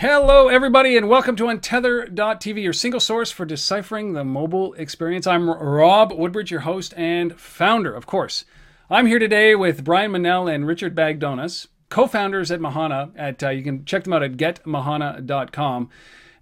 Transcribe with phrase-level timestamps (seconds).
[0.00, 5.26] Hello, everybody, and welcome to Untether.tv, your single source for deciphering the mobile experience.
[5.26, 8.44] I'm Rob Woodbridge, your host and founder, of course.
[8.88, 13.10] I'm here today with Brian Manell and Richard Bagdonas, co-founders at Mahana.
[13.16, 15.90] At uh, you can check them out at getmahana.com,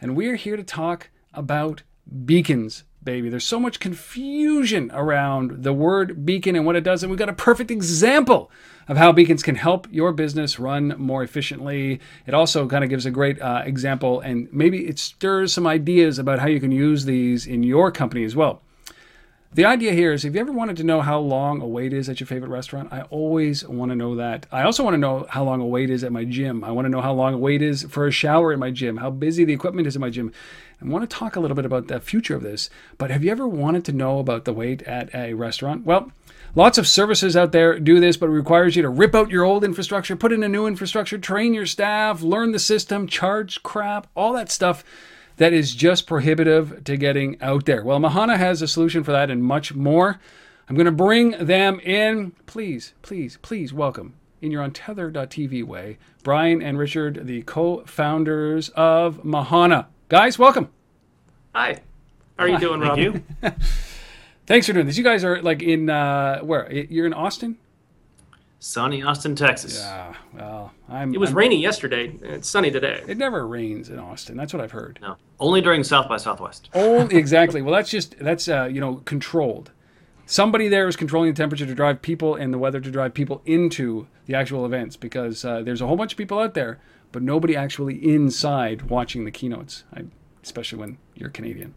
[0.02, 1.82] and we're here to talk about
[2.26, 3.30] beacons baby.
[3.30, 7.30] There's so much confusion around the word beacon and what it does, and we've got
[7.30, 8.50] a perfect example
[8.88, 12.00] of how beacons can help your business run more efficiently.
[12.26, 16.18] It also kind of gives a great uh, example, and maybe it stirs some ideas
[16.18, 18.62] about how you can use these in your company as well.
[19.56, 22.10] The idea here is if you ever wanted to know how long a wait is
[22.10, 24.44] at your favorite restaurant, I always want to know that.
[24.52, 26.62] I also want to know how long a wait is at my gym.
[26.62, 28.98] I want to know how long a wait is for a shower in my gym,
[28.98, 30.30] how busy the equipment is in my gym.
[30.82, 32.68] I want to talk a little bit about the future of this.
[32.98, 35.86] But have you ever wanted to know about the wait at a restaurant?
[35.86, 36.12] Well,
[36.56, 39.44] Lots of services out there do this, but it requires you to rip out your
[39.44, 44.06] old infrastructure, put in a new infrastructure, train your staff, learn the system, charge crap,
[44.16, 44.82] all that stuff
[45.36, 47.84] that is just prohibitive to getting out there.
[47.84, 50.18] Well, Mahana has a solution for that and much more.
[50.66, 52.32] I'm going to bring them in.
[52.46, 59.22] Please, please, please welcome in your untether.tv way, Brian and Richard, the co founders of
[59.24, 59.88] Mahana.
[60.08, 60.70] Guys, welcome.
[61.54, 61.82] Hi.
[62.38, 63.22] How are you doing, Rob?
[64.46, 64.96] Thanks for doing this.
[64.96, 66.72] You guys are like in, uh, where?
[66.72, 67.58] You're in Austin?
[68.58, 69.78] Sunny Austin, Texas.
[69.80, 71.14] Yeah, well, I'm.
[71.14, 72.12] It was I'm- rainy yesterday.
[72.22, 73.02] It's sunny today.
[73.06, 74.36] It never rains in Austin.
[74.36, 74.98] That's what I've heard.
[75.02, 76.70] No, only during South by Southwest.
[76.74, 77.60] Oh, exactly.
[77.60, 79.72] Well, that's just that's uh, you know controlled.
[80.24, 83.42] Somebody there is controlling the temperature to drive people and the weather to drive people
[83.46, 86.80] into the actual events because uh, there's a whole bunch of people out there,
[87.12, 89.84] but nobody actually inside watching the keynotes.
[89.94, 90.04] I,
[90.42, 91.74] especially when you're Canadian.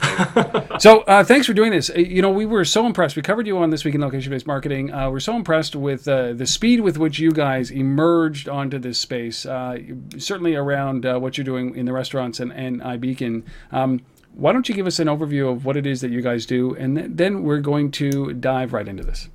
[0.78, 1.90] so uh, thanks for doing this.
[1.90, 3.16] Uh, You know, we were so impressed.
[3.16, 4.92] We covered you on this week in location-based marketing.
[4.92, 8.98] Uh, we're so impressed with uh, the speed with which you guys emerged onto this
[8.98, 9.44] space.
[9.46, 9.78] Uh,
[10.18, 13.44] certainly around uh, what you're doing in the restaurants and, and iBeacon.
[13.72, 14.00] Um,
[14.34, 16.74] why don't you give us an overview of what it is that you guys do,
[16.76, 19.28] and th- then we're going to dive right into this.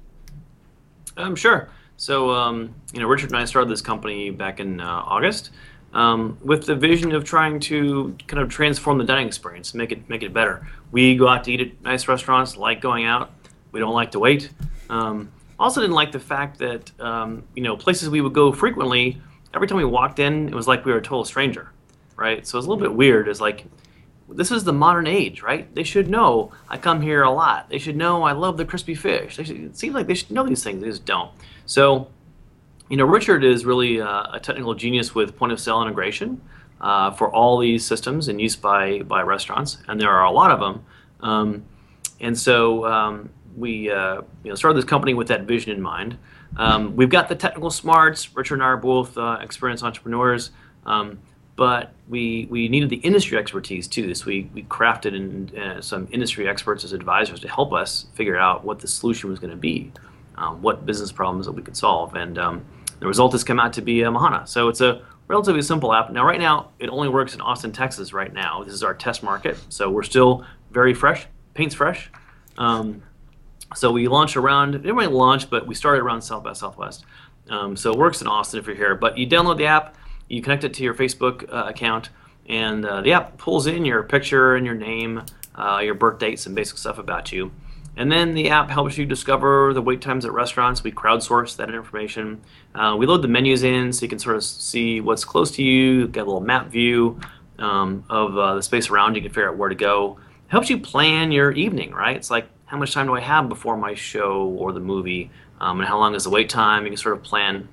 [1.17, 1.69] Um, sure.
[1.97, 5.51] So, um, you know, Richard and I started this company back in August
[5.95, 10.07] um, with the vision of trying to kind of transform the dining experience, make it
[10.09, 10.67] make it better.
[10.91, 13.31] We go out to eat at nice restaurants, like going out.
[13.71, 14.51] We don't like to wait.
[14.89, 19.21] Um, also, didn't like the fact that um, you know places we would go frequently.
[19.53, 21.71] Every time we walked in, it was like we were a total stranger,
[22.17, 22.45] right?
[22.45, 23.29] So it was a little bit weird.
[23.29, 23.65] It's like
[24.27, 25.73] this is the modern age, right?
[25.73, 27.69] They should know I come here a lot.
[27.69, 29.35] They should know I love the crispy fish.
[29.35, 30.81] Should, it seems like they should know these things.
[30.81, 31.31] They just don't.
[31.65, 32.09] So,
[32.89, 36.41] you know, Richard is really uh, a technical genius with point of sale integration
[36.81, 40.51] uh, for all these systems and used by by restaurants, and there are a lot
[40.51, 40.85] of them.
[41.21, 41.65] Um,
[42.19, 46.17] and so um, we uh, you know started this company with that vision in mind.
[46.57, 48.35] Um, we've got the technical smarts.
[48.35, 50.51] Richard and I are both uh, experienced entrepreneurs.
[50.85, 51.19] Um,
[51.55, 54.13] but we we needed the industry expertise too.
[54.13, 58.37] So we we crafted in, uh, some industry experts as advisors to help us figure
[58.37, 59.91] out what the solution was going to be,
[60.35, 62.65] um, what business problems that we could solve, and um,
[62.99, 64.47] the result has come out to be a Mahana.
[64.47, 66.11] So it's a relatively simple app.
[66.11, 68.13] Now, right now, it only works in Austin, Texas.
[68.13, 71.25] Right now, this is our test market, so we're still very fresh.
[71.53, 72.11] Paint's fresh.
[72.57, 73.01] Um,
[73.73, 77.05] so we launched around, it didn't really launch, but we started around South by Southwest.
[77.49, 78.95] Um, so it works in Austin if you're here.
[78.95, 79.95] But you download the app,
[80.29, 82.09] you connect it to your Facebook uh, account,
[82.47, 85.23] and uh, the app pulls in your picture and your name,
[85.55, 87.51] uh, your birth date, some basic stuff about you.
[87.97, 90.83] And then the app helps you discover the wait times at restaurants.
[90.83, 92.41] We crowdsource that information.
[92.73, 95.63] Uh, we load the menus in so you can sort of see what's close to
[95.63, 97.19] you, get a little map view
[97.57, 100.17] um, of uh, the space around you, can figure out where to go.
[100.47, 102.17] helps you plan your evening, right?
[102.17, 105.31] It's like, how much time do I have before my show or the movie?
[105.61, 106.83] Um, and how long is the wait time?
[106.83, 107.69] You can sort of plan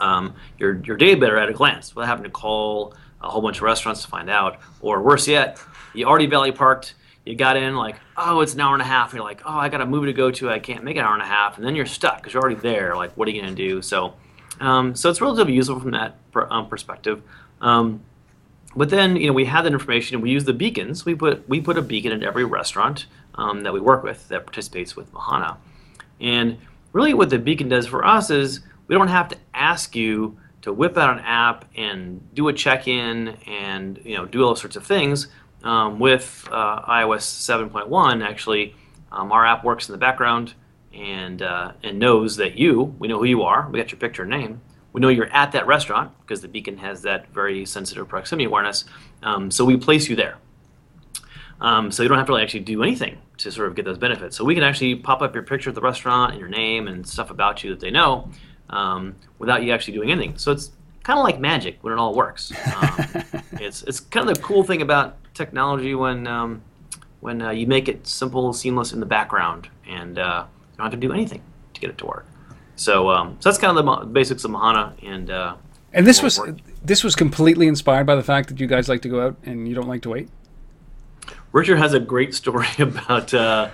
[0.00, 3.58] um, your, your day better at a glance without having to call a whole bunch
[3.58, 4.60] of restaurants to find out.
[4.80, 5.60] Or worse yet,
[5.92, 9.10] you already belly parked, you got in like, oh, it's an hour and a half.
[9.10, 10.50] And you're like, oh, I got a movie to go to.
[10.50, 11.56] I can't make an hour and a half.
[11.56, 12.96] And then you're stuck because you're already there.
[12.96, 13.80] Like, what are you going to do?
[13.80, 14.14] So,
[14.60, 17.22] um, so it's relatively useful from that per, um, perspective.
[17.60, 18.02] Um,
[18.76, 21.04] but then, you know, we have that information and we use the beacons.
[21.04, 23.06] We put we put a beacon in every restaurant
[23.36, 25.56] um, that we work with that participates with Mahana.
[26.20, 26.58] And
[26.92, 30.72] really, what the beacon does for us is we don't have to ask you to
[30.72, 34.84] whip out an app and do a check-in and you know do all sorts of
[34.84, 35.28] things.
[35.64, 38.76] Um, with uh, iOS 7.1, actually,
[39.10, 40.54] um, our app works in the background
[40.92, 43.68] and uh, and knows that you, we know who you are.
[43.70, 44.60] We got your picture and name.
[44.92, 48.84] We know you're at that restaurant because the beacon has that very sensitive proximity awareness.
[49.22, 50.36] Um, so we place you there.
[51.60, 53.98] Um, so you don't have to really actually do anything to sort of get those
[53.98, 54.36] benefits.
[54.36, 57.06] So we can actually pop up your picture of the restaurant and your name and
[57.06, 58.28] stuff about you that they know
[58.70, 60.36] um, without you actually doing anything.
[60.36, 60.72] So it's
[61.02, 62.52] kind of like magic when it all works.
[62.76, 66.62] Um, it's it's kind of the cool thing about technology when um,
[67.20, 70.92] when uh, you make it simple, seamless in the background, and uh, you don't have
[70.92, 71.42] to do anything
[71.74, 72.26] to get it to work.
[72.76, 75.56] So, um, so that's kind of the basics of Mahana, and uh,
[75.92, 76.58] and this was work.
[76.82, 79.68] this was completely inspired by the fact that you guys like to go out and
[79.68, 80.28] you don't like to wait.
[81.52, 83.70] Richard has a great story about uh,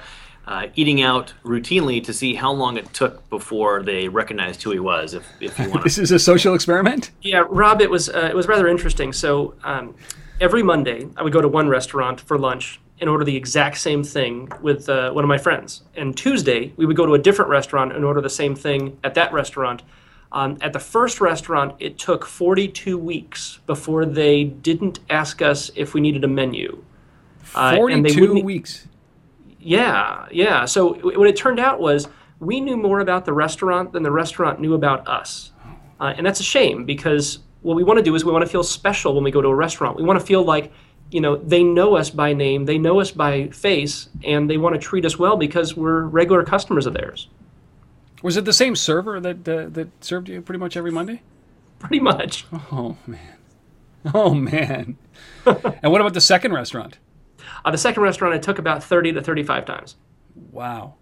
[0.46, 4.78] uh, eating out routinely to see how long it took before they recognized who he
[4.78, 5.14] was.
[5.14, 7.10] If, if you want, this is a social experiment.
[7.22, 9.12] Yeah, Rob, it was uh, it was rather interesting.
[9.12, 9.94] So um,
[10.40, 14.02] every Monday, I would go to one restaurant for lunch and order the exact same
[14.02, 15.82] thing with uh, one of my friends.
[15.94, 19.14] And Tuesday, we would go to a different restaurant and order the same thing at
[19.14, 19.82] that restaurant.
[20.32, 25.94] Um, at the first restaurant, it took 42 weeks before they didn't ask us if
[25.94, 26.82] we needed a menu.
[27.42, 28.86] 42 uh, weeks.
[29.58, 30.64] Yeah, yeah.
[30.64, 32.08] So what it turned out was
[32.38, 35.52] we knew more about the restaurant than the restaurant knew about us.
[35.98, 38.50] Uh, and that's a shame because what we want to do is we want to
[38.50, 39.96] feel special when we go to a restaurant.
[39.96, 40.72] We want to feel like,
[41.10, 44.74] you know, they know us by name, they know us by face, and they want
[44.74, 47.28] to treat us well because we're regular customers of theirs.
[48.22, 51.22] Was it the same server that uh, that served you pretty much every Monday?
[51.78, 52.46] Pretty much.
[52.72, 53.36] Oh man.
[54.14, 54.96] Oh man.
[55.46, 56.98] and what about the second restaurant?
[57.64, 59.96] Uh, the second restaurant, I took about 30 to 35 times.
[60.34, 60.94] Wow.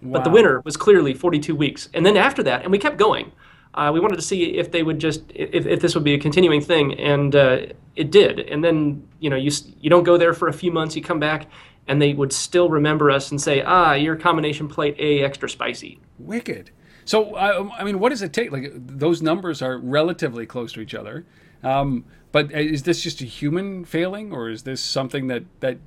[0.00, 0.12] wow.
[0.12, 1.88] But the winner was clearly 42 weeks.
[1.92, 3.32] And then after that, and we kept going.
[3.74, 6.18] Uh, we wanted to see if they would just if, if this would be a
[6.18, 7.58] continuing thing, and uh,
[7.96, 8.40] it did.
[8.40, 9.50] And then you know you
[9.80, 11.46] you don't go there for a few months, you come back,
[11.86, 16.00] and they would still remember us and say, ah, your combination plate A extra spicy.
[16.18, 16.70] Wicked.
[17.04, 18.50] So uh, I mean, what does it take?
[18.50, 21.24] Like those numbers are relatively close to each other.
[21.62, 25.78] Um, but is this just a human failing, or is this something that that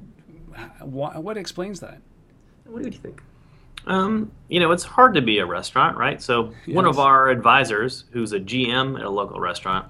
[0.79, 2.01] what, what explains that?
[2.65, 3.21] What do you think?
[3.85, 6.21] Um, you know, it's hard to be a restaurant, right?
[6.21, 6.75] So yes.
[6.75, 9.87] one of our advisors, who's a GM at a local restaurant,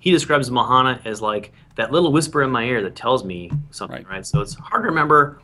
[0.00, 4.04] he describes Mahana as like that little whisper in my ear that tells me something,
[4.04, 4.08] right?
[4.08, 4.26] right?
[4.26, 5.40] So it's hard to remember.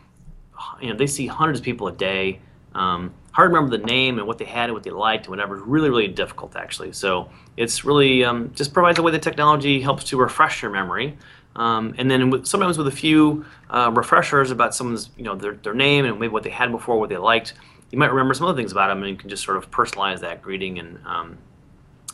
[0.81, 2.41] You know, they see hundreds of people a day.
[2.75, 5.31] Um, hard to remember the name and what they had and what they liked and
[5.31, 5.57] whatever.
[5.57, 6.93] Really, really difficult actually.
[6.93, 11.17] So it's really um, just provides a way that technology helps to refresh your memory.
[11.55, 15.55] Um, and then with, sometimes with a few uh, refreshers about someone's, you know, their,
[15.55, 17.55] their name and maybe what they had before, what they liked,
[17.93, 20.21] you might remember some other things about them, and you can just sort of personalize
[20.21, 21.39] that greeting and um,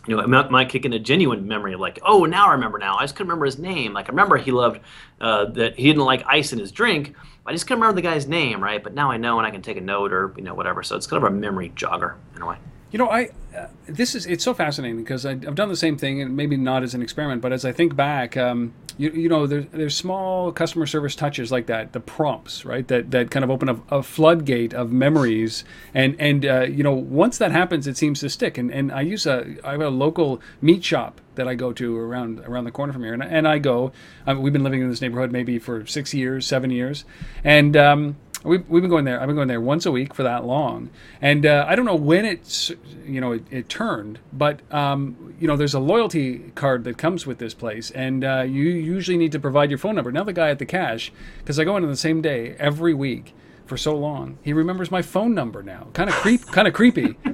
[0.08, 2.52] you know, it might, might, kick in a genuine memory of like, oh, now I
[2.52, 2.96] remember now.
[2.96, 3.92] I just couldn't remember his name.
[3.92, 4.80] Like, I remember he loved
[5.20, 7.14] uh, that he didn't like ice in his drink.
[7.44, 8.82] I just couldn't remember the guy's name, right?
[8.82, 10.82] But now I know, and I can take a note or you know whatever.
[10.82, 12.56] So it's kind of a memory jogger in a way.
[12.90, 15.96] You know, I uh, this is it's so fascinating because I, have done the same
[15.96, 19.28] thing, and maybe not as an experiment, but as I think back, um, you, you
[19.28, 22.86] know, there's there's small customer service touches like that, the prompts, right?
[22.88, 26.94] That that kind of open a, a floodgate of memories, and and uh, you know,
[26.94, 28.58] once that happens, it seems to stick.
[28.58, 31.96] And and I use a I have a local meat shop that I go to
[31.96, 33.92] around around the corner from here, and, and I go.
[34.26, 37.04] Um, we've been living in this neighborhood maybe for six years, seven years,
[37.44, 39.20] and um, We've, we've been going there.
[39.20, 40.90] I've been going there once a week for that long,
[41.20, 42.70] and uh, I don't know when it's
[43.04, 47.26] you know it, it turned, but um, you know there's a loyalty card that comes
[47.26, 50.12] with this place, and uh, you usually need to provide your phone number.
[50.12, 52.94] Now the guy at the cash, because I go in on the same day every
[52.94, 53.34] week
[53.66, 55.88] for so long, he remembers my phone number now.
[55.92, 57.16] Kind of creep, kind of creepy.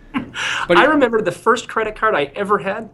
[0.67, 2.91] But I remember the first credit card I ever had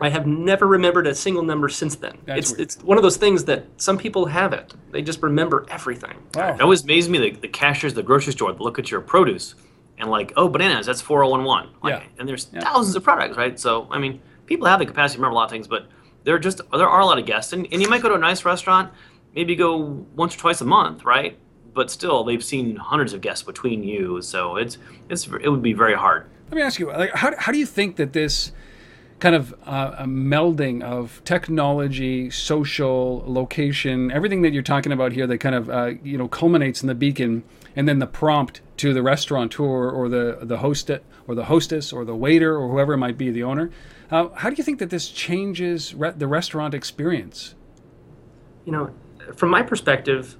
[0.00, 2.18] I have never remembered a single number since then.
[2.24, 2.60] That's it's weird.
[2.60, 4.72] it's one of those things that some people have it.
[4.90, 6.16] They just remember everything.
[6.34, 6.54] Wow.
[6.54, 9.54] It always amazes me the, the cashiers, the grocery store, look at your produce
[10.00, 11.70] and like, oh, bananas, that's 4011.
[11.82, 12.08] Like, yeah.
[12.18, 12.60] And there's yeah.
[12.60, 13.58] thousands of products, right?
[13.58, 15.86] So, I mean, people have the capacity to remember a lot of things, but
[16.24, 18.14] there are just there are a lot of guests, and, and you might go to
[18.14, 18.92] a nice restaurant,
[19.34, 21.38] maybe go once or twice a month, right?
[21.72, 24.78] But still, they've seen hundreds of guests between you, so it's
[25.08, 26.28] it's it would be very hard.
[26.48, 28.52] Let me ask you, like, how how do you think that this
[29.20, 35.26] kind of uh, a melding of technology, social, location, everything that you're talking about here
[35.26, 37.44] that kind of uh, you know culminates in the beacon,
[37.76, 40.90] and then the prompt to the restaurateur or the the host
[41.28, 43.70] or the hostess or the waiter or whoever it might be, the owner.
[44.10, 47.54] Uh, how do you think that this changes re- the restaurant experience?
[48.64, 48.90] You know,
[49.36, 50.36] from my perspective,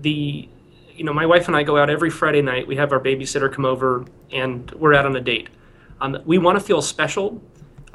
[0.00, 0.48] the
[0.94, 2.66] you know my wife and I go out every Friday night.
[2.66, 5.48] We have our babysitter come over, and we're out on a date.
[6.00, 7.40] Um, we want to feel special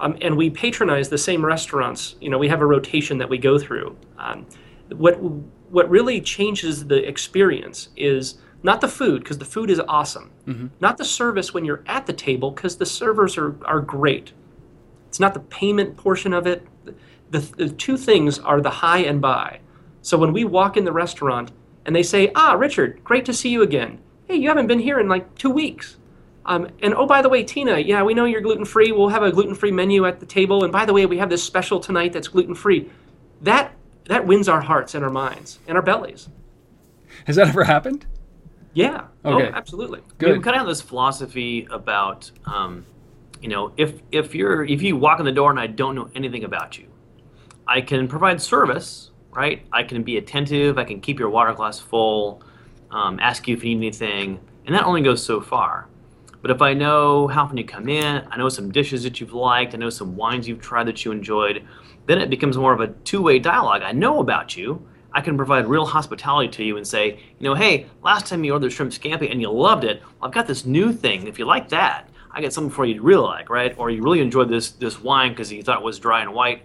[0.01, 2.15] um, and we patronize the same restaurants.
[2.19, 3.95] You know, we have a rotation that we go through.
[4.17, 4.47] Um,
[4.89, 10.31] what what really changes the experience is not the food because the food is awesome,
[10.45, 10.67] mm-hmm.
[10.81, 14.33] not the service when you're at the table because the servers are are great.
[15.07, 16.65] It's not the payment portion of it.
[17.29, 19.59] The, the two things are the hi and bye.
[20.01, 21.51] So when we walk in the restaurant
[21.85, 23.99] and they say, "Ah, Richard, great to see you again.
[24.27, 25.97] Hey, you haven't been here in like two weeks."
[26.45, 28.91] Um, and oh, by the way, Tina, yeah, we know you're gluten free.
[28.91, 30.63] We'll have a gluten free menu at the table.
[30.63, 32.89] And by the way, we have this special tonight that's gluten free.
[33.41, 33.73] That
[34.05, 36.29] that wins our hearts and our minds and our bellies.
[37.25, 38.05] Has that ever happened?
[38.73, 39.05] Yeah.
[39.25, 39.49] Okay.
[39.49, 40.01] Oh, absolutely.
[40.17, 40.37] Good.
[40.37, 42.85] We kind of have this philosophy about, um,
[43.41, 46.09] you know, if if you're if you walk in the door and I don't know
[46.15, 46.87] anything about you,
[47.67, 49.65] I can provide service, right?
[49.71, 50.77] I can be attentive.
[50.77, 52.41] I can keep your water glass full,
[52.89, 55.87] um, ask you if you need anything, and that only goes so far.
[56.41, 59.33] But if I know how often you come in, I know some dishes that you've
[59.33, 61.65] liked, I know some wines you've tried that you enjoyed,
[62.07, 63.83] then it becomes more of a two-way dialogue.
[63.83, 64.87] I know about you.
[65.13, 68.53] I can provide real hospitality to you and say, you know, hey, last time you
[68.53, 71.27] ordered shrimp scampi and you loved it, well, I've got this new thing.
[71.27, 73.75] If you like that, I got something for you to really like, right?
[73.77, 76.63] Or you really enjoyed this this wine because you thought it was dry and white.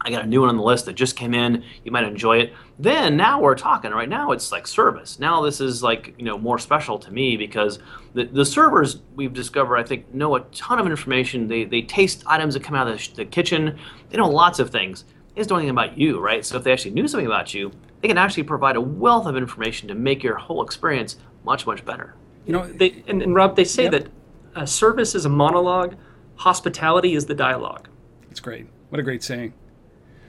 [0.00, 1.62] I got a new one on the list that just came in.
[1.84, 2.52] You might enjoy it.
[2.82, 3.92] Then now we're talking.
[3.92, 5.20] Right now it's like service.
[5.20, 7.78] Now this is like you know more special to me because
[8.12, 11.46] the, the servers we've discovered I think know a ton of information.
[11.46, 13.78] They they taste items that come out of the, the kitchen.
[14.10, 15.04] They know lots of things.
[15.34, 16.44] They just don't know anything about you, right?
[16.44, 17.70] So if they actually knew something about you,
[18.00, 21.84] they can actually provide a wealth of information to make your whole experience much much
[21.84, 22.16] better.
[22.46, 23.92] You know, They, and, and Rob, they say Yep.
[23.92, 24.08] that
[24.56, 25.94] uh, service is a monologue,
[26.34, 27.86] hospitality is the dialogue.
[28.28, 28.66] It's great.
[28.88, 29.54] What a great saying.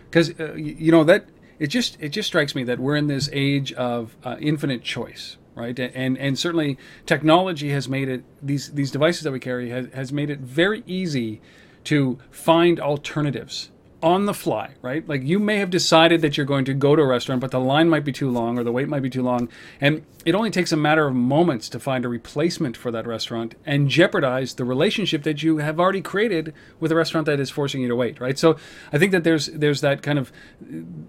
[0.07, 1.25] Because uh, you know that
[1.59, 5.37] it just it just strikes me that we're in this age of uh, infinite choice,
[5.55, 5.77] right?
[5.77, 10.13] And and certainly technology has made it these these devices that we carry has, has
[10.13, 11.41] made it very easy
[11.85, 13.69] to find alternatives
[14.03, 15.07] on the fly, right?
[15.07, 17.59] Like you may have decided that you're going to go to a restaurant, but the
[17.59, 19.47] line might be too long or the wait might be too long,
[19.79, 23.55] and it only takes a matter of moments to find a replacement for that restaurant
[23.65, 27.81] and jeopardize the relationship that you have already created with a restaurant that is forcing
[27.81, 28.37] you to wait, right?
[28.37, 28.57] So
[28.91, 30.31] I think that there's there's that kind of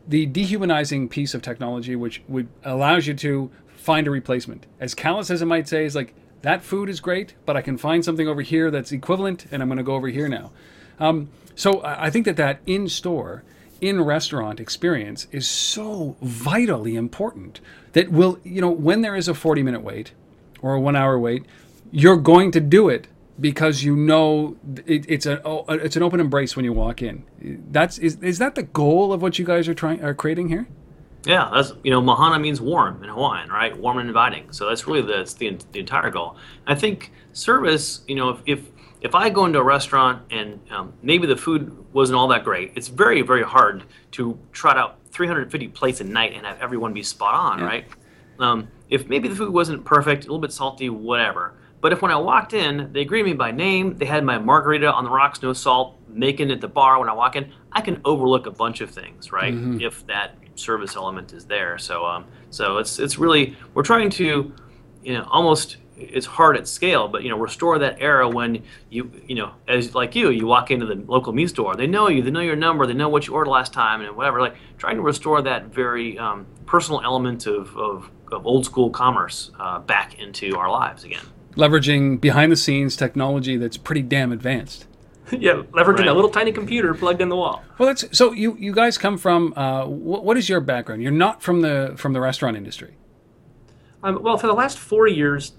[0.09, 4.67] the dehumanizing piece of technology which would allows you to find a replacement.
[4.79, 7.77] As callous as it might say, is like that food is great, but I can
[7.77, 10.53] find something over here that's equivalent, and I'm going to go over here now.
[11.01, 13.45] Um, so I think that that in store,
[13.81, 17.61] in restaurant experience is so vitally important
[17.93, 20.13] that will you know when there is a 40 minute wait
[20.63, 21.45] or a one hour wait,
[21.91, 23.09] you're going to do it
[23.39, 24.57] because you know
[24.87, 27.25] it, it's a oh, it's an open embrace when you walk in.
[27.71, 30.67] That's is, is that the goal of what you guys are trying are creating here?
[31.27, 33.77] Yeah, that's you know, Mahana means warm in Hawaiian, right?
[33.77, 34.53] Warm and inviting.
[34.53, 36.37] So that's really the, that's the, the entire goal.
[36.67, 38.69] I think service, you know, if if,
[39.05, 42.73] if I go into a restaurant and um, maybe the food wasn't all that great,
[42.75, 47.03] it's very very hard to trot out 350 plates a night and have everyone be
[47.03, 47.65] spot on, Yeah.
[47.67, 47.85] right?
[48.41, 51.55] Um, if maybe the food wasn't perfect, a little bit salty, whatever.
[51.81, 54.91] But if when I walked in, they greeted me by name, they had my margarita
[54.91, 58.01] on the rocks, no salt, making at the bar when I walk in, I can
[58.07, 59.55] overlook a bunch of things, right?
[59.83, 61.77] If that service element is there.
[61.79, 64.53] So, um, so it's it's really we're trying to,
[65.03, 69.11] you know, almost it's hard at scale, but you know, restore that era when you
[69.27, 72.23] you know, as like you, you walk into the local meat store, they know you,
[72.23, 74.41] they know your number, they know what you ordered last time, and whatever.
[74.41, 79.51] Like trying to restore that very um, personal element of, of of old school commerce
[79.61, 81.25] uh, back into our lives again.
[81.57, 84.87] Leveraging behind the scenes technology that's pretty damn advanced.
[85.31, 86.09] yeah, leveraging Right.
[86.09, 87.63] a little tiny computer plugged in the wall.
[87.79, 91.03] Well, that's so you you guys come from uh, what, what is your background?
[91.03, 92.97] You're not from the from the restaurant industry.
[94.03, 95.53] Um, well, for the last four years,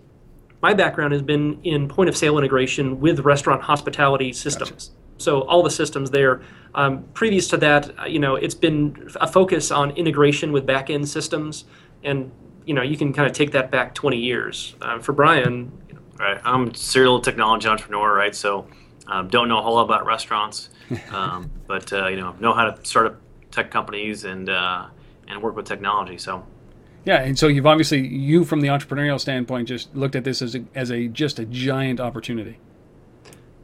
[0.66, 4.90] my background has been in point of sale integration with restaurant hospitality systems.
[5.18, 6.42] So all the systems there.
[6.74, 10.90] Um, previous to that, uh, you know, it's been a focus on integration with back
[10.90, 11.66] end systems,
[12.04, 12.32] and
[12.66, 14.76] you know, you can kind of take that back 20 years.
[14.82, 15.72] Uh, for Brian,
[16.20, 16.40] Right.
[16.44, 18.34] I'm a serial technology entrepreneur, right?
[18.34, 18.68] So
[19.06, 20.70] um, don't know a whole lot about restaurants,
[21.12, 23.16] um, but uh, you know know how to start up
[23.52, 24.88] tech companies and uh,
[25.28, 26.18] and work with technology.
[26.18, 26.44] So
[27.06, 30.56] Yeah, and so you've obviously you from the entrepreneurial standpoint just looked at this as
[30.56, 32.58] a, as a just a giant opportunity.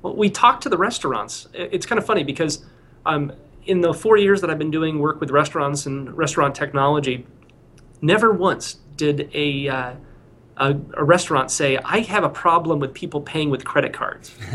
[0.04, 1.48] Well, we talked to the restaurants.
[1.54, 2.66] It's kind of funny because
[3.06, 3.34] um,
[3.66, 7.26] in the four years that I've been doing work with restaurants and restaurant technology,
[8.02, 9.94] never once did a, uh,
[10.58, 14.36] a, a restaurant say, I have a problem with people paying with credit cards.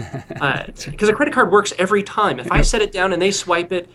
[0.86, 2.38] Because a credit card works every time.
[2.38, 3.88] If I set it down and they swipe it,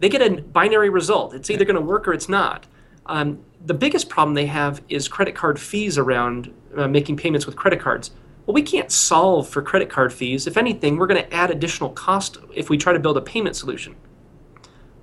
[0.00, 1.34] they get a binary result.
[1.34, 2.66] It's either going to work or it's not.
[3.08, 7.56] Um, the biggest problem they have is credit card fees around uh, making payments with
[7.56, 8.10] credit cards.
[8.46, 10.46] Well, we can't solve for credit card fees.
[10.46, 13.56] If anything, we're going to add additional cost if we try to build a payment
[13.56, 13.96] solution.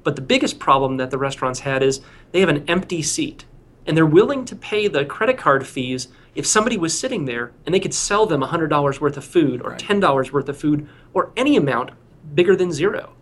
[0.04, 3.46] But the biggest problem that the restaurants had is they have an empty seat
[3.86, 7.74] and they're willing to pay the credit card fees if somebody was sitting there and
[7.74, 11.56] they could sell them $100 worth of food or $10 worth of food or any
[11.56, 11.92] amount
[12.34, 13.14] bigger than zero.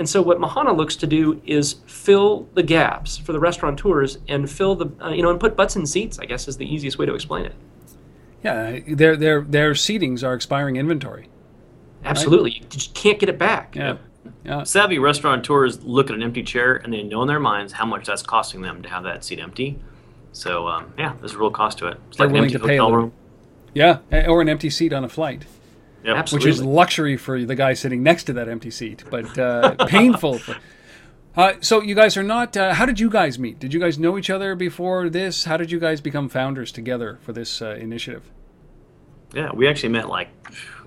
[0.00, 4.50] And so what Mahana looks to do is fill the gaps for the restaurateurs and
[4.50, 6.18] fill the uh, you know and put butts in seats.
[6.18, 7.54] I guess is the easiest way to explain it.
[8.42, 11.28] Yeah, their their their seatings are expiring inventory.
[12.02, 13.76] Absolutely, you just can't get it back.
[13.76, 13.98] Yeah.
[14.42, 14.62] Yeah.
[14.62, 18.06] Savvy restaurateurs look at an empty chair and they know in their minds how much
[18.06, 19.78] that's costing them to have that seat empty.
[20.32, 22.00] So um, yeah, there's a real cost to it.
[22.08, 22.96] It's They're like an empty to a hotel little.
[23.02, 23.12] room.
[23.74, 25.44] Yeah, or an empty seat on a flight,
[26.04, 26.16] Yep.
[26.16, 26.50] Absolutely.
[26.50, 30.38] which is luxury for the guy sitting next to that empty seat, but uh, painful.
[30.38, 30.56] For,
[31.36, 32.56] uh, so you guys are not.
[32.56, 33.58] Uh, how did you guys meet?
[33.58, 35.44] Did you guys know each other before this?
[35.44, 38.30] How did you guys become founders together for this uh, initiative?
[39.34, 40.28] Yeah, we actually met like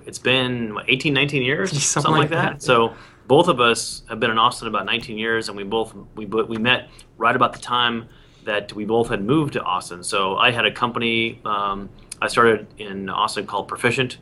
[0.06, 2.52] it's been what, 18, 19 years, Something something, like like that.
[2.54, 2.64] that.
[2.64, 2.94] So
[3.28, 6.58] both of us have been in Austin about 19 years, and we both we we
[6.58, 8.10] met right about the time
[8.46, 10.04] that we both had moved to Austin.
[10.04, 11.90] So I had a company um,
[12.22, 14.18] I started in Austin called Proficient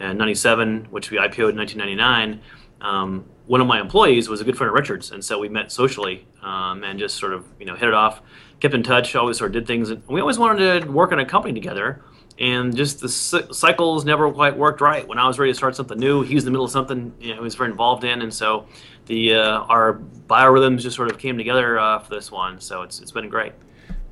[0.00, 2.40] in '97, which we IPO'd in 1999.
[2.80, 5.70] Um, one of my employees was a good friend of Richard's, and so we met
[5.70, 8.22] socially um, and just sort of you know hit it off,
[8.60, 9.90] kept in touch, always sort of did things.
[9.90, 12.02] And we always wanted to work in a company together
[12.40, 15.06] and just the cy- cycles never quite worked right.
[15.06, 17.12] When I was ready to start something new, he was in the middle of something
[17.20, 18.66] you know, he was very involved in, and so
[19.06, 22.60] the uh, our biorhythms just sort of came together uh, for this one.
[22.60, 23.52] So it's it's been great.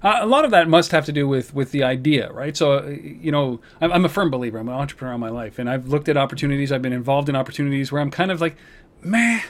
[0.02, 2.56] Uh, a lot of that must have to do with with the idea, right?
[2.56, 4.58] So, uh, you know, I'm, I'm a firm believer.
[4.58, 6.70] I'm an entrepreneur all my life, and I've looked at opportunities.
[6.70, 8.56] I've been involved in opportunities where I'm kind of like,
[9.02, 9.40] meh,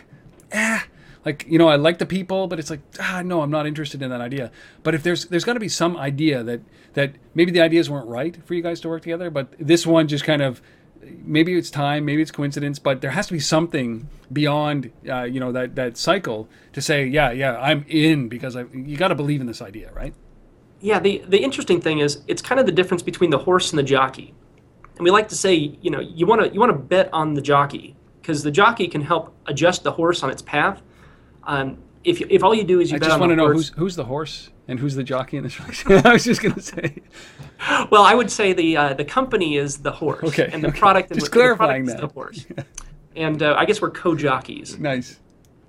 [0.51, 0.81] eh.
[1.25, 4.01] Like you know, I like the people, but it's like, ah, no, I'm not interested
[4.01, 4.51] in that idea.
[4.83, 6.63] But if there's there's got to be some idea that
[6.95, 10.09] that maybe the ideas weren't right for you guys to work together, but this one
[10.09, 10.63] just kind of
[11.03, 15.41] maybe it's time, maybe it's coincidence, but there has to be something beyond uh, you
[15.41, 19.15] know that that cycle to say, yeah, yeah, I'm in because I you got to
[19.15, 20.15] believe in this idea, right?
[20.81, 23.79] Yeah, the, the interesting thing is it's kind of the difference between the horse and
[23.79, 24.35] the jockey.
[24.97, 27.35] And we like to say, you know, you want to you want to bet on
[27.35, 30.83] the jockey because the jockey can help adjust the horse on its path.
[31.45, 33.23] Um, if, if all you do is you bet on horse.
[33.23, 35.45] I just want to know horse, who's who's the horse and who's the jockey in
[35.45, 35.85] this race.
[35.87, 36.97] I was just going to say.
[37.91, 40.79] well, I would say the uh, the company is the horse, Okay, and the okay.
[40.79, 42.47] product Just and the product clarifying is the horse.
[43.17, 44.79] And uh, I guess we're co-jockeys.
[44.79, 45.19] Nice,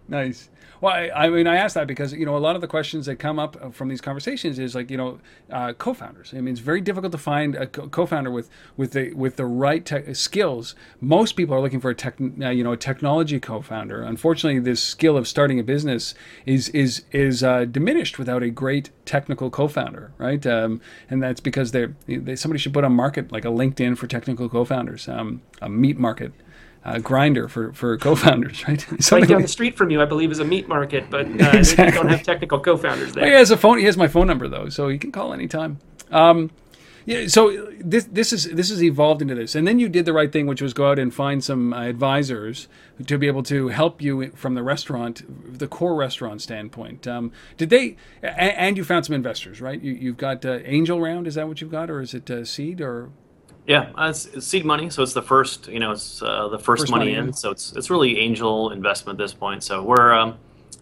[0.07, 0.49] nice.
[0.81, 3.05] Well, I, I mean, I asked that because you know a lot of the questions
[3.07, 5.19] that come up uh, from these conversations is like you know
[5.51, 6.33] uh, co-founders.
[6.33, 9.45] I mean, it's very difficult to find a co- co-founder with with the with the
[9.45, 10.75] right te- skills.
[11.01, 14.03] Most people are looking for a tech, uh, you know, a technology co-founder.
[14.03, 16.15] Unfortunately, this skill of starting a business
[16.45, 20.45] is is is uh, diminished without a great technical co-founder, right?
[20.47, 24.07] Um, and that's because they're, they somebody should put on market like a LinkedIn for
[24.07, 26.31] technical co-founders, um, a meat market.
[26.85, 28.89] Uh, Grindr for, for co-founders, right?
[28.91, 31.25] Right Something down like- the street from you, I believe, is a meat market, but
[31.25, 31.91] uh, they Exactly.
[31.91, 33.23] don't have technical co-founders there.
[33.23, 33.79] Well, he has a phone.
[33.79, 35.79] He has my phone number though, so he can call anytime.
[36.09, 36.51] Um,
[37.05, 37.27] yeah.
[37.27, 40.31] So this this is this has evolved into this, and then you did the right
[40.31, 42.67] thing, which was go out and find some uh, advisors
[43.07, 45.23] to be able to help you from the restaurant,
[45.59, 47.07] the core restaurant standpoint.
[47.07, 47.97] Um, did they?
[48.23, 49.81] a- And you found some investors, right?
[49.81, 51.27] You, you've got uh, angel round.
[51.27, 53.09] Is that what you've got, or is it uh, seed or?
[53.69, 56.57] Yeah, uh, it's, it's seed money, so it's the first, you know, it's uh, the
[56.57, 57.27] first, First money, money in.
[57.27, 57.33] in.
[57.33, 59.63] So it's it's really angel investment at this point.
[59.63, 60.39] So we're um,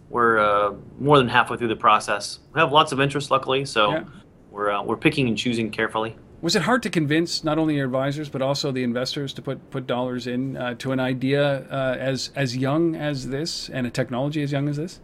[0.08, 2.38] we're uh, more than halfway through the process.
[2.54, 3.66] We have lots of interest, luckily.
[3.66, 4.04] So Yeah.
[4.50, 6.16] we're uh, we're picking and choosing carefully.
[6.40, 9.70] Was it hard to convince not only your advisors but also the investors to put
[9.70, 13.90] put dollars in uh, to an idea uh, as as young as this and a
[13.90, 15.00] technology as young as this?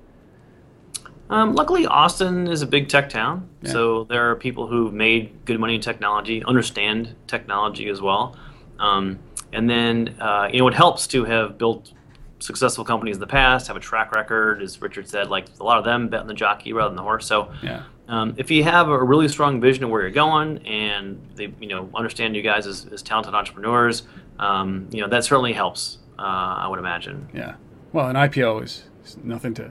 [1.31, 3.71] Um, luckily, Austin is a big tech town, Yeah.
[3.73, 8.37] so there are people who've made good money in technology, understand technology as well.
[8.79, 9.19] Um,
[9.53, 11.93] and then, uh, you know, it helps to have built
[12.41, 15.79] successful companies in the past, have a track record, as Richard said, like a lot
[15.79, 17.27] of them bet on the jockey rather than the horse.
[17.27, 17.83] So, Yeah.
[18.09, 21.69] um, if you have a really strong vision of where you're going and they, you
[21.69, 24.03] know, understand you guys as, as talented entrepreneurs,
[24.39, 25.99] um, you know, that certainly helps.
[26.19, 27.29] Uh, I would imagine.
[27.33, 27.55] Yeah.
[27.93, 29.71] Well, an IPO is is nothing to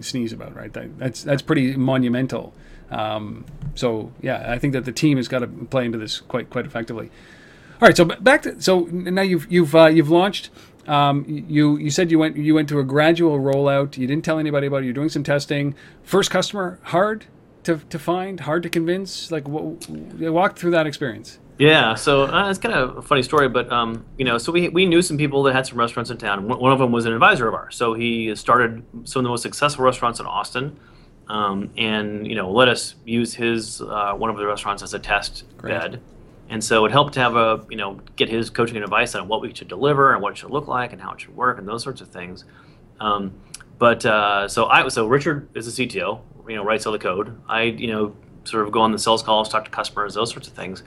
[0.00, 0.72] sneeze about, right?
[0.72, 2.54] That, that's that's pretty monumental.
[2.90, 3.44] Um,
[3.74, 6.66] so yeah, I think that the team has got to play into this quite quite
[6.66, 7.10] effectively.
[7.80, 10.50] All right, so back to so now you've you've uh, you've launched.
[10.86, 13.96] Um, you you said you went you went to a gradual rollout.
[13.96, 14.84] You didn't tell anybody about it.
[14.84, 15.74] You're doing some testing.
[16.02, 17.26] First customer hard
[17.64, 19.30] to, to find, hard to convince.
[19.30, 21.38] Like what, walk through that experience.
[21.58, 24.68] Yeah, so uh, it's kind of a funny story, but um, you know, so we,
[24.70, 26.48] we knew some people that had some restaurants in town.
[26.48, 29.28] One one of them was an advisor of ours, so he started some of the
[29.28, 30.76] most successful restaurants in Austin,
[31.28, 34.98] um, and you know, let us use his uh, one of the restaurants as a
[34.98, 35.70] test Great.
[35.70, 36.00] bed,
[36.48, 39.28] and so it helped to have a you know get his coaching and advice on
[39.28, 41.58] what we should deliver and what it should look like and how it should work
[41.58, 42.44] and those sorts of things.
[42.98, 43.32] Um,
[43.78, 47.40] but uh, so I so Richard is the CTO, you know, writes all the code.
[47.48, 50.48] I you know sort of go on the sales calls, talk to customers, those sorts
[50.48, 50.82] of things.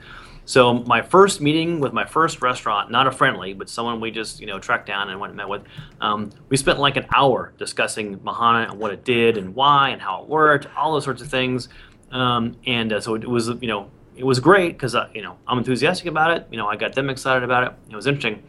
[0.48, 4.40] So my first meeting with my first restaurant, not a friendly, but someone we just
[4.40, 5.60] you know tracked down and went and met with,
[6.00, 10.00] um, we spent like an hour discussing Mahana and what it did and why and
[10.00, 11.68] how it worked, all those sorts of things.
[12.12, 15.36] Um, and uh, so it was you know it was great because uh, you know
[15.46, 16.46] I'm enthusiastic about it.
[16.50, 17.72] You know, I got them excited about it.
[17.90, 18.42] It was interesting,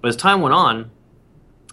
[0.00, 0.92] but as time went on,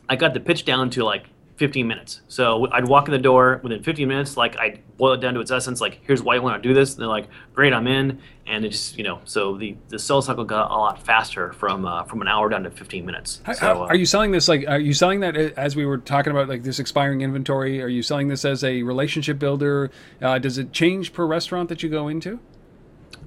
[0.10, 2.22] I got the pitch down to like 15 minutes.
[2.28, 5.40] So I'd walk in the door within 15 minutes, like I'd boil it down to
[5.40, 6.94] its essence, like here's why you want to do this.
[6.94, 8.20] And they're like, great, I'm in.
[8.46, 11.86] And it just, you know, so the, the sales cycle got a lot faster from
[11.86, 13.42] uh, from an hour down to 15 minutes.
[13.44, 14.66] How- so, uh, are you selling this like?
[14.68, 17.82] Are you selling that uh, as we were talking about like this expiring inventory?
[17.82, 19.92] Are you selling this as a relationship builder?
[20.22, 22.40] Uh, does it change per restaurant that you go into?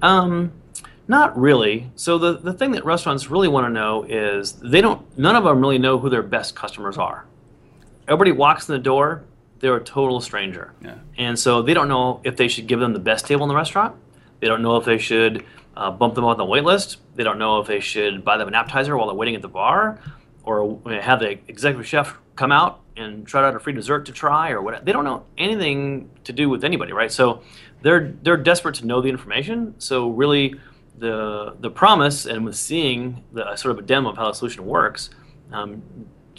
[0.01, 0.53] Um,
[1.07, 1.91] not really.
[1.95, 5.05] So the the thing that restaurants really want to know is they don't.
[5.17, 7.25] None of them really know who their best customers are.
[8.11, 9.23] Everybody walks in the door,
[9.59, 10.95] they're a total stranger, Yeah.
[11.17, 13.55] and so they don't know if they should give them the best table in the
[13.55, 13.95] restaurant.
[14.41, 15.45] They don't know if they should
[15.77, 16.97] uh, bump them on the wait list.
[17.15, 19.47] They don't know if they should buy them an appetizer while they're waiting at the
[19.47, 19.97] bar,
[20.43, 24.51] or have the executive chef come out and try out a free dessert to try,
[24.51, 24.83] or whatever.
[24.83, 27.11] They don't know anything to do with anybody, right?
[27.11, 27.41] So
[27.81, 29.75] they're they're desperate to know the information.
[29.77, 30.55] So really,
[30.97, 34.65] the the promise and with seeing the sort of a demo of how the solution
[34.65, 35.11] works,
[35.53, 35.81] um,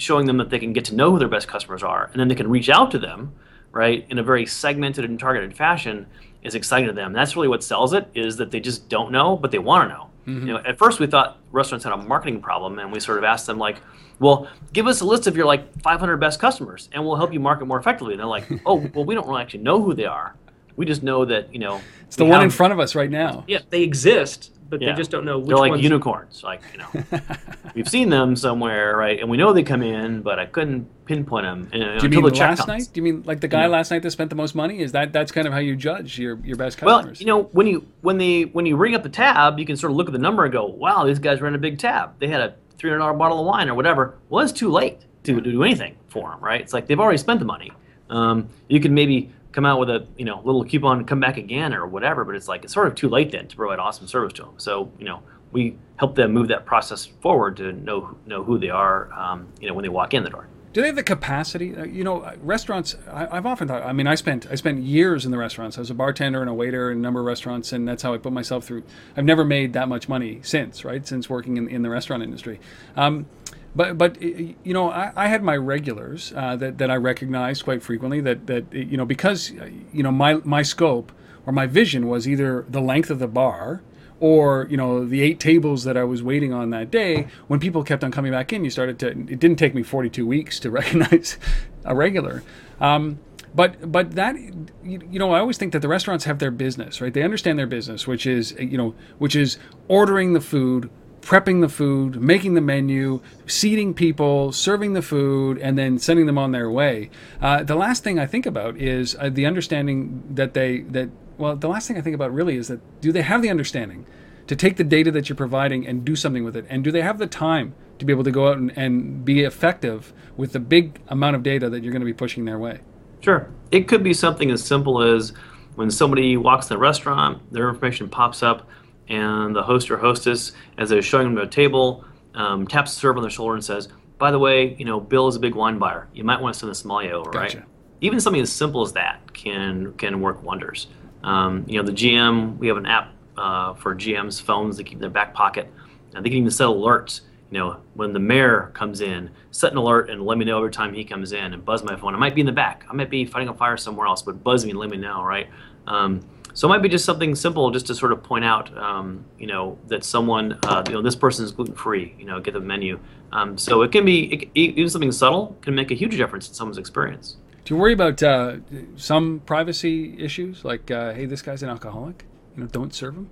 [0.02, 2.28] showing them that they can get to know who their best customers are, and then
[2.28, 3.32] they can reach out to them,
[3.70, 6.06] right, in a very segmented and targeted fashion,
[6.42, 7.12] is exciting to them.
[7.12, 8.08] That's really what sells it.
[8.14, 10.08] Is that they just don't know, but they want to know.
[10.26, 10.46] Mm-hmm.
[10.46, 13.24] You know, at first we thought restaurants had a marketing problem, and we sort of
[13.24, 13.78] asked them like,
[14.18, 17.40] "Well, give us a list of your like 500 best customers, and we'll help you
[17.40, 20.04] market more effectively." And they're like, "Oh, well, we don't really actually know who they
[20.04, 20.34] are.
[20.76, 23.44] We just know that you know It's the one in front of us right now.
[23.46, 24.92] Yeah, they exist, but Yeah.
[24.92, 25.82] they just don't know which They're like ones.
[25.82, 27.20] unicorns, like you know,
[27.74, 29.20] we've seen them somewhere, right?
[29.20, 32.08] And we know they come in, but I couldn't pinpoint them uh, Do you until
[32.10, 32.68] mean the check last comes.
[32.68, 32.88] night?
[32.90, 33.66] Do you mean like the guy Yeah.
[33.66, 34.78] last night that spent the most money?
[34.80, 37.04] Is that that's kind of how you judge your your best customers?
[37.04, 39.76] Well, you know, when you when they when you ring up the tab, you can
[39.76, 42.18] sort of look at the number and go, "Wow, these guys ran a big tab.
[42.18, 45.00] They had a three hundred dollar bottle of wine or whatever." Well, it's too late
[45.24, 46.62] to, to do anything for them, right?
[46.62, 47.70] It's like they've already spent the money.
[48.08, 51.74] Um, you can maybe come out with a you know little coupon come back again
[51.74, 54.32] or whatever, but it's like it's sort of too late then to provide awesome service
[54.34, 54.54] to them.
[54.56, 58.70] So you know, we help them move that process forward to know know who they
[58.70, 60.48] are, um, you know, when they walk in the door.
[60.72, 61.76] Do they have the capacity?
[61.76, 62.96] Uh, you know, uh, restaurants.
[63.10, 63.82] I, I've often thought.
[63.82, 65.76] I mean, I spent I spent years in the restaurants.
[65.76, 68.14] I was a bartender and a waiter in a number of restaurants, and that's how
[68.14, 68.84] I put myself through.
[69.16, 71.06] I've never made that much money since, right?
[71.06, 72.58] Since working in, in the restaurant industry.
[72.96, 73.26] Um,
[73.74, 77.82] but but you know, I, I had my regulars uh, that that I recognized quite
[77.82, 78.20] frequently.
[78.20, 81.12] That that you know because uh, you know my my scope
[81.46, 83.82] or my vision was either the length of the bar
[84.20, 87.26] or you know the eight tables that I was waiting on that day.
[87.48, 89.08] When people kept on coming back in, you started to.
[89.08, 91.38] It didn't take me 42 weeks to recognize
[91.84, 92.42] a regular.
[92.80, 93.18] Um,
[93.54, 97.00] but but that you, you know I always think that the restaurants have their business
[97.00, 97.12] right.
[97.12, 99.58] They understand their business, which is you know which is
[99.88, 100.90] ordering the food,
[101.22, 106.36] prepping the food, making the menu, seating people, serving the food, and then sending them
[106.36, 107.10] on their way.
[107.40, 111.08] Uh, the last thing I think about is uh, the understanding that they that
[111.38, 114.06] well, the last thing I think about really is that do they have the understanding
[114.48, 117.02] to take the data that you're providing and do something with it, and do they
[117.02, 120.60] have the time to be able to go out and, and be effective with the
[120.60, 122.80] big amount of data that you're going to be pushing their way?
[123.20, 123.48] Sure.
[123.70, 125.32] It could be something as simple as
[125.76, 128.68] when somebody walks in the restaurant, their information pops up,
[129.08, 133.00] and the host or hostess, as they're showing them to a table, um, taps the
[133.00, 133.88] server on their shoulder and says,
[134.18, 136.08] "By the way, you know, Bill is a big wine buyer.
[136.14, 137.58] You might want to send a sommelier over, Gotcha.
[137.58, 137.66] right?"
[138.00, 140.88] Even something as simple as that can can work wonders.
[141.22, 144.94] Um, you know, the GM, we have an app uh, for GM's phones that keep
[144.94, 145.70] in their back pocket.
[146.14, 147.22] And they can even set alerts.
[147.50, 150.70] You know, when the mayor comes in, set an alert and let me know every
[150.70, 152.14] time he comes in and buzz my phone.
[152.14, 152.84] I might be in the back.
[152.88, 155.22] I might be fighting a fire somewhere else, but buzz me and let me know,
[155.22, 155.48] right?
[155.86, 156.20] Um,
[156.54, 159.46] so it might be just something simple, just to sort of point out, um, you
[159.46, 162.14] know, that someone, uh, you know, this person is gluten free.
[162.18, 162.98] You know, get the menu.
[163.32, 166.54] Um, so it can be it, even something subtle can make a huge difference in
[166.54, 167.36] someone's experience.
[167.64, 168.56] Do you worry about uh,
[168.96, 172.24] some privacy issues, like uh, hey, this guy's an alcoholic?
[172.56, 173.30] You know, don't serve him.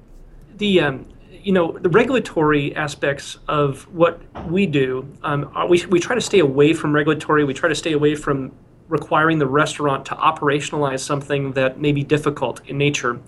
[0.56, 5.98] the um, you know the regulatory aspects of what we do um, are- we, we
[6.00, 8.52] try to stay away from regulatory we try to stay away from
[8.90, 13.20] requiring the restaurant to operationalize something that may be difficult in nature.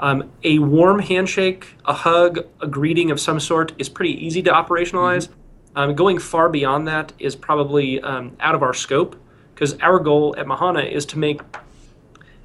[0.00, 4.50] Um, a warm handshake a hug a greeting of some sort is pretty easy to
[4.50, 5.28] operationalize.
[5.74, 9.16] Um, going far beyond that is probably um, out of our scope
[9.54, 11.40] because our goal at mahana is to make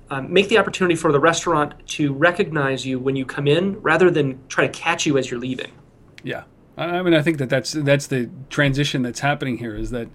[0.10, 4.12] um, make the opportunity for the restaurant to recognize you when you come in rather
[4.12, 5.72] than try to catch you as you're leaving.
[6.24, 6.44] Yeah,
[6.78, 9.76] I mean, I think that that's that's the transition that's happening here.
[9.76, 10.08] Is that,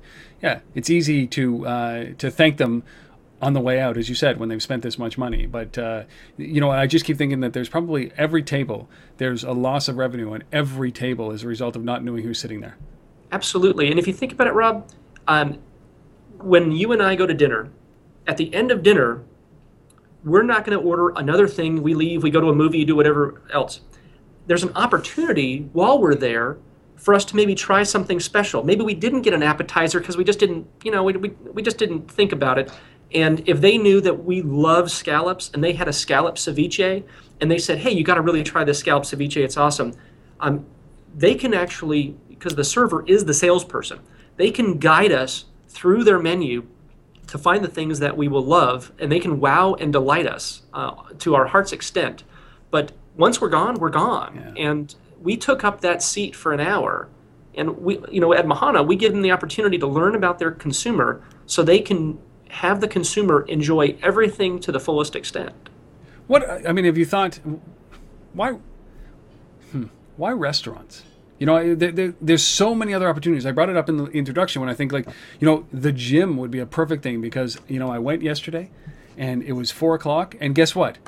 [0.42, 2.82] yeah, it's easy to uh, to thank them
[3.40, 5.46] on the way out, as you said, when they've spent this much money.
[5.46, 6.04] But uh,
[6.36, 9.96] you know, I just keep thinking that there's probably every table there's a loss of
[9.96, 12.76] revenue on every table as a result of not knowing who's sitting there.
[13.30, 13.90] Absolutely.
[13.90, 14.88] And if you think about it, Rob,
[15.28, 15.58] um,
[16.40, 17.70] when you and I go to dinner,
[18.26, 19.22] at the end of dinner,
[20.24, 21.82] we're not going to order another thing.
[21.82, 23.80] We leave, we go to a movie, do whatever else.
[24.48, 26.58] There's an opportunity while we're there
[26.96, 28.64] for us to maybe try something special.
[28.64, 31.62] Maybe we didn't get an appetizer because we just didn't, you know, we, we, we
[31.62, 32.72] just didn't think about it.
[33.14, 37.04] And if they knew that we love scallops and they had a scallop ceviche
[37.40, 39.94] and they said, hey, you got to really try this scallop ceviche, it's awesome,
[40.40, 40.66] um,
[41.14, 44.00] they can actually, because the server is the salesperson,
[44.36, 46.66] they can guide us through their menu
[47.26, 50.62] to find the things that we will love and they can wow and delight us
[50.72, 52.24] uh, to our heart's extent.
[52.70, 54.54] But once we're gone, we're gone.
[54.56, 54.70] Yeah.
[54.70, 57.08] And we took up that seat for an hour.
[57.54, 60.52] And we, you know, at Mahana, we give them the opportunity to learn about their
[60.52, 62.18] consumer so they can
[62.50, 65.54] have the consumer enjoy everything to the fullest extent.
[66.28, 67.40] What I mean, have you thought
[68.32, 68.58] why?
[69.72, 69.84] Hmm,
[70.16, 71.02] why restaurants?
[71.38, 73.46] You know, there, there, there's so many other opportunities.
[73.46, 75.06] I brought it up in the introduction when I think like,
[75.38, 78.70] you know, the gym would be a perfect thing because you know I went yesterday,
[79.16, 80.98] and it was four o'clock, and guess what?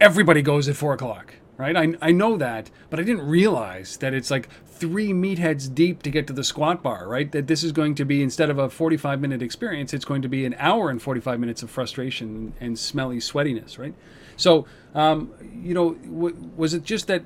[0.00, 1.76] Everybody goes at four o'clock, right?
[1.76, 6.10] I, I know that, but I didn't realize that it's like three meatheads deep to
[6.10, 7.30] get to the squat bar, right?
[7.32, 10.28] That this is going to be instead of a 45 minute experience, it's going to
[10.28, 13.94] be an hour and 45 minutes of frustration and smelly sweatiness, right?
[14.36, 17.24] So, um, you know, w- was it just that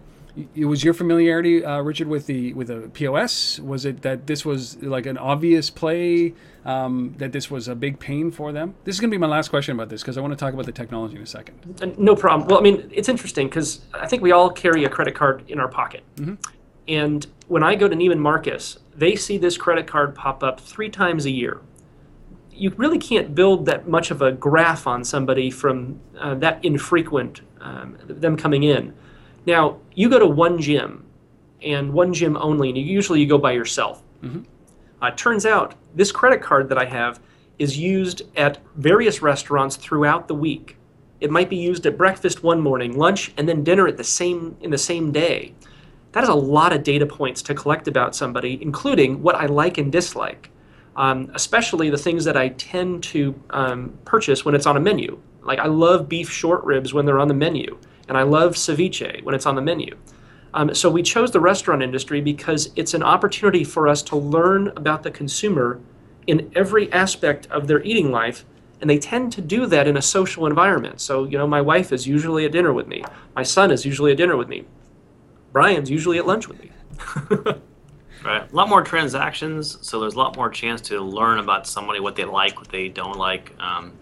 [0.54, 3.58] it was your familiarity, uh, Richard, with the with the POS?
[3.60, 6.34] Was it that this was like an obvious play?
[6.62, 8.74] Um, that this was a big pain for them?
[8.84, 10.52] This is going to be my last question about this because I want to talk
[10.52, 11.96] about the technology in a second.
[11.96, 12.48] No problem.
[12.48, 15.58] Well, I mean, it's interesting because I think we all carry a credit card in
[15.58, 16.04] our pocket.
[16.86, 20.90] And when I go to Neiman Marcus, they see this credit card pop up three
[20.90, 21.60] times a year.
[22.50, 27.42] You really can't build that much of a graph on somebody from uh, that infrequent,
[27.60, 28.92] um, them coming in.
[29.46, 31.06] Now, you go to one gym
[31.62, 34.02] and one gym only, and you, usually you go by yourself.
[35.02, 37.20] Uh, it turns out this credit card that I have
[37.58, 40.76] is used at various restaurants throughout the week.
[41.20, 44.56] It might be used at breakfast one morning, lunch, and then dinner at the same
[44.60, 45.54] in the same day.
[46.12, 49.78] That is a lot of data points to collect about somebody, including what I like
[49.78, 50.50] and dislike,
[50.96, 55.20] um, especially the things that I tend to um, purchase when it's on a menu.
[55.42, 57.78] Like I love beef short ribs when they're on the menu,
[58.10, 59.96] and I love ceviche when it's on the menu.
[60.52, 64.68] Um, so we chose the restaurant industry because it's an opportunity for us to learn
[64.76, 65.80] about the consumer
[66.26, 68.44] in every aspect of their eating life
[68.80, 71.92] and they tend to do that in a social environment so you know my wife
[71.92, 73.02] is usually at dinner with me
[73.34, 74.64] my son is usually at dinner with me
[75.52, 76.70] brian's usually at lunch with me
[78.24, 78.52] Right.
[78.52, 82.16] A lot more transactions, so there's a lot more chance to learn about somebody, what
[82.16, 83.92] they like, what they don't like, um,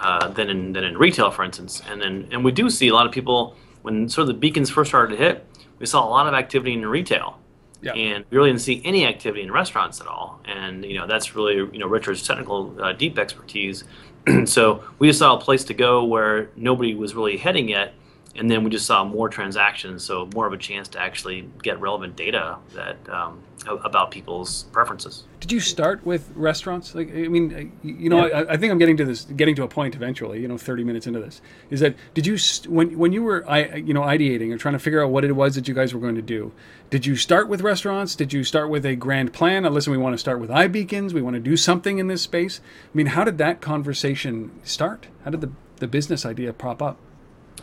[0.00, 1.82] uh, than in than in retail, for instance.
[1.88, 4.70] And then and we do see a lot of people when sort of the beacons
[4.70, 5.44] first started to hit.
[5.78, 7.38] We saw a lot of activity in retail,
[7.82, 7.92] Yeah.
[7.92, 10.40] and we really didn't see any activity in restaurants at all.
[10.44, 13.84] And you know that's really you know Richard's technical uh, deep expertise.
[14.44, 17.94] so we just saw a place to go where nobody was really heading yet,
[18.38, 21.80] and then we just saw more transactions, so more of a chance to actually get
[21.80, 25.24] relevant data that um, about people's preferences.
[25.40, 26.94] Did you start with restaurants?
[26.94, 29.68] Like, I mean, you know, I, I think I'm getting to this, getting to a
[29.68, 30.40] point eventually.
[30.40, 33.44] You know, 30 minutes into this, is that did you st- when when you were,
[33.50, 35.92] I, you know, ideating or trying to figure out what it was that you guys
[35.92, 36.52] were going to do?
[36.90, 38.14] Did you start with restaurants?
[38.14, 39.66] Did you start with a grand plan?
[39.66, 41.12] Uh, listen, we want to start with iBeacons.
[41.12, 42.60] We want to do something in this space.
[42.84, 45.08] I mean, how did that conversation start?
[45.24, 46.98] How did the the business idea pop up?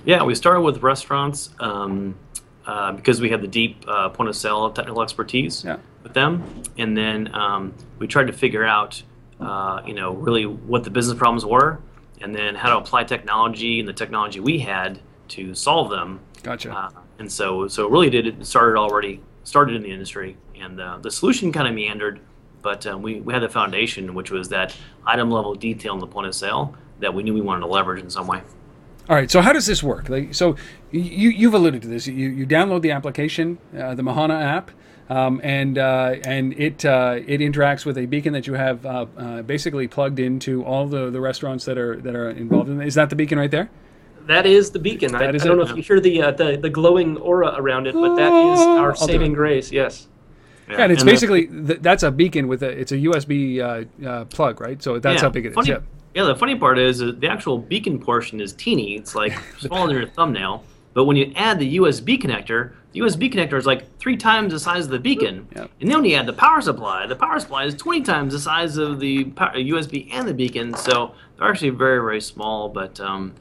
[0.04, 2.16] Yeah, we started with restaurants um,
[2.66, 5.78] uh, because we had the deep uh, point of sale technical expertise Yeah.
[6.04, 6.44] with them,
[6.78, 9.02] and then um, we tried to figure out,
[9.40, 11.80] uh, you know, really what the business problems were,
[12.22, 16.20] and then how to apply technology and the technology we had to solve them.
[16.44, 16.72] Gotcha.
[16.74, 20.80] Uh, and so, so it really did it started already started in the industry, and
[20.82, 22.20] uh, the solution kind of meandered,
[22.62, 26.08] but um, we we had the foundation, which was that item level detail in the
[26.08, 28.42] point of sale that we knew we wanted to leverage in some way.
[29.10, 29.30] All right.
[29.30, 30.10] So how does this work?
[30.10, 30.56] Like, so
[30.92, 32.08] you you've alluded to this.
[32.08, 34.72] You you download the application, uh, the Mahana app,
[35.10, 39.06] um, and uh, and it uh, it interacts with a beacon that you have uh,
[39.18, 42.82] uh, basically plugged into all the, the restaurants that are that are involved in.
[42.82, 42.88] it.
[42.88, 43.70] Is that the beacon right there?
[44.28, 45.66] that is the beacon I, That is I don't it?
[45.66, 48.60] know if you hear the, uh, the the glowing aura around it but that is
[48.60, 50.08] Oh, our I'll saving grace yes
[50.68, 53.86] Yeah, and it's the- basically th- that's a beacon with a it's a USB uh,
[54.10, 54.82] uh, plug, right?
[54.82, 55.54] So that's how big it is.
[55.54, 55.82] funny, Yeah.
[56.16, 58.96] Yeah, the funny part is uh, the actual beacon portion is teeny.
[58.96, 60.64] It's like smaller than your thumbnail.
[60.94, 64.60] But when you add the USB connector, the USB connector is like three times the
[64.60, 65.46] size of the beacon.
[65.54, 65.72] Yep.
[65.82, 68.40] And then when you add the power supply, the power supply is 20 times the
[68.40, 70.74] size of the pow- USB and the beacon.
[70.74, 72.70] So they're actually very, very small.
[72.70, 73.36] But um,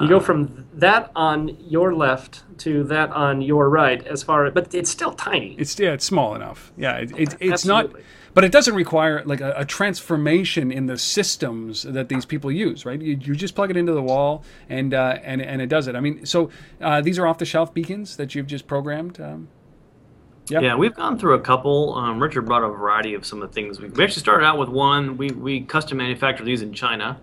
[0.00, 4.52] you go from that on your left to that on your right as far as,
[4.52, 6.72] but it's still tiny It's yeah, it's small enough.
[6.76, 7.92] Yeah, it, it, it's not.
[8.32, 12.86] But it doesn't require like a, a, transformation in the systems that these people use,
[12.86, 13.00] right?
[13.00, 15.96] You, you just plug it into the wall and uh, and and it does it.
[15.96, 19.20] I mean, so uh, these are off the shelf beacons that you've just programmed.
[19.20, 19.48] Um,
[20.50, 20.62] Yep.
[20.62, 21.94] Yeah, we've gone through a couple.
[21.94, 23.78] Um, Richard brought a variety of some of the things.
[23.78, 25.16] We, we actually started out with one.
[25.16, 27.20] We, we custom manufactured these in China.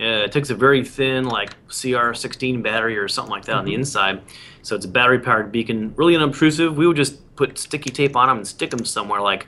[0.00, 3.58] Uh, it takes a very thin, like CR16 battery or something like that mm-hmm.
[3.58, 3.80] on the mm-hmm.
[3.80, 4.22] inside.
[4.62, 6.76] So it's a battery powered beacon, really unobtrusive.
[6.76, 9.46] We would just put sticky tape on them and stick them somewhere, like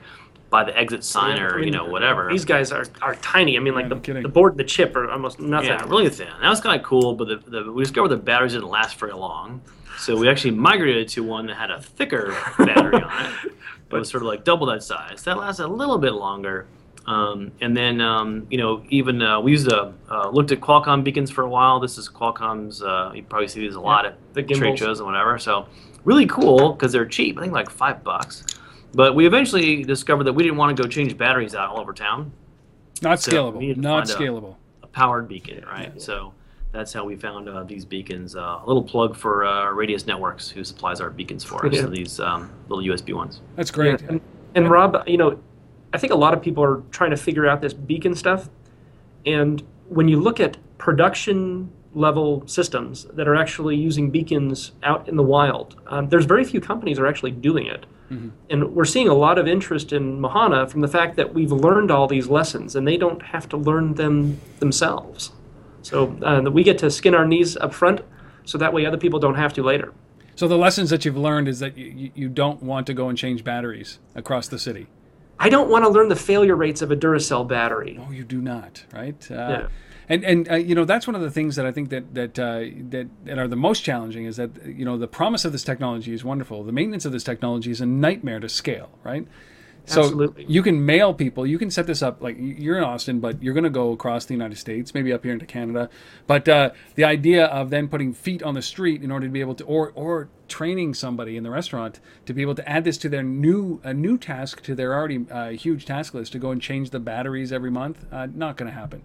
[0.55, 2.31] by the exit sign or you know whatever.
[2.31, 3.57] These guys are, are tiny.
[3.57, 5.71] I mean, like the, the board and the chip are almost nothing.
[5.71, 6.29] Yeah, really thin.
[6.41, 9.11] That was kind of cool, but the, the, we discovered the batteries didn't last very
[9.11, 9.61] long.
[9.97, 13.53] So we actually migrated to one that had a thicker battery on it,
[13.89, 15.23] but it was sort of like double that size.
[15.23, 16.67] That lasted a little bit longer.
[17.05, 21.03] Um, and then um, you know even uh, we used a uh, looked at Qualcomm
[21.03, 21.81] beacons for a while.
[21.81, 22.81] This is Qualcomm's.
[22.81, 25.37] Uh, you probably see these a lot at the trade shows and whatever.
[25.37, 25.67] So
[26.05, 27.37] really cool because they're cheap.
[27.37, 28.45] I think like five bucks.
[28.95, 31.91] But we eventually discovered that we didn't want to go change batteries out all over
[31.91, 32.31] town.
[33.01, 33.75] Not so scalable.
[33.75, 34.55] Not scalable.
[34.81, 35.91] A, a, powered beacon, right?
[35.93, 36.01] Yeah.
[36.01, 36.33] So
[36.71, 38.37] that's how we found uh, these beacons.
[38.37, 41.73] Uh, a little plug for uh, Radius Networks, who supplies our beacons for us.
[41.75, 41.81] Yeah.
[41.81, 43.41] So these um, little USB ones.
[43.57, 44.01] That's great.
[44.01, 44.07] Yeah.
[44.07, 44.21] And,
[44.55, 45.37] and Rob, you know,
[45.93, 48.49] I think a lot of people are trying to figure out this beacon stuff,
[49.25, 55.15] and when you look at production level systems that are actually using beacons out in
[55.15, 57.85] the wild, um, there's very few companies are actually doing it.
[58.11, 58.29] Mm-hmm.
[58.51, 61.89] And we're seeing a lot of interest in Mahana from the fact that we've learned
[61.89, 65.31] all these lessons and they don't have to learn them themselves.
[65.81, 68.01] So uh, we get to skin our knees up front,
[68.43, 69.93] so that way other people don't have to later.
[70.35, 73.17] So the lessons that you've learned is that you, you don't want to go and
[73.17, 74.87] change batteries across the city.
[75.39, 77.93] I don't want to learn the failure rates of a Duracell battery.
[77.97, 79.31] No, you do not, right?
[79.31, 79.67] Uh, yeah.
[80.07, 82.39] And and uh, you know that's one of the things that I think that that,
[82.39, 85.63] uh, that that are the most challenging is that you know the promise of this
[85.63, 86.63] technology is wonderful.
[86.63, 89.27] The maintenance of this technology is a nightmare to scale, right?
[89.87, 90.45] So Absolutely.
[90.47, 91.45] you can mail people.
[91.45, 94.25] You can set this up like you're in Austin, but you're going to go across
[94.25, 95.89] the United States, maybe up here into Canada.
[96.25, 99.41] But uh, the idea of then putting feet on the street in order to be
[99.41, 102.97] able to, or or training somebody in the restaurant to be able to add this
[102.99, 106.51] to their new a new task to their already uh, huge task list to go
[106.51, 109.03] and change the batteries every month, uh, not going to happen.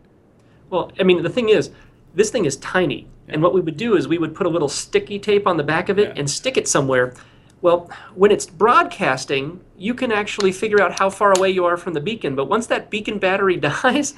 [0.70, 1.70] Well, I mean, the thing is,
[2.14, 3.34] this thing is tiny, yeah.
[3.34, 5.62] and what we would do is we would put a little sticky tape on the
[5.62, 6.14] back of it yeah.
[6.16, 7.14] and stick it somewhere
[7.62, 11.92] well, when it's broadcasting, you can actually figure out how far away you are from
[11.92, 12.34] the beacon.
[12.34, 14.14] But once that beacon battery dies,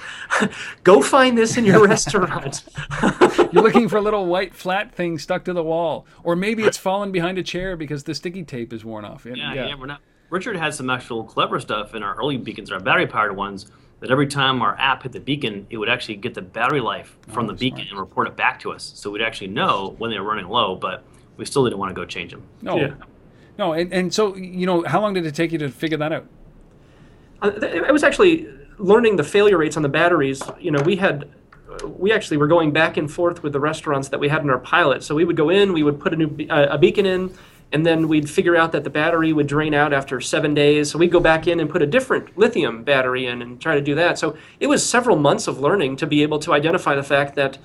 [0.84, 2.64] go find this in your restaurant.
[3.52, 6.76] You're looking for a little white flat thing stuck to the wall, or maybe it's
[6.76, 9.26] fallen behind a chair because the sticky tape is worn off.
[9.26, 10.00] Yeah, yeah, yeah we're not.
[10.30, 13.70] Richard had some actual clever stuff in our early beacons, our battery powered ones.
[14.02, 17.16] That every time our app hit the beacon, it would actually get the battery life
[17.28, 17.90] from oh, the beacon smart.
[17.90, 18.92] and report it back to us.
[18.96, 21.04] So we'd actually know when they were running low, but
[21.36, 22.42] we still didn't want to go change them.
[22.62, 22.94] No, yeah.
[23.58, 26.12] No, and, and so you know, how long did it take you to figure that
[26.12, 26.26] out?
[27.42, 30.42] Uh, it was actually learning the failure rates on the batteries.
[30.58, 31.30] You know, we had
[31.84, 34.58] we actually were going back and forth with the restaurants that we had in our
[34.58, 35.02] pilot.
[35.02, 37.32] So we would go in, we would put a new uh, a beacon in,
[37.72, 40.90] and then we'd figure out that the battery would drain out after seven days.
[40.90, 43.80] So we'd go back in and put a different lithium battery in and try to
[43.80, 44.18] do that.
[44.18, 47.58] So it was several months of learning to be able to identify the fact that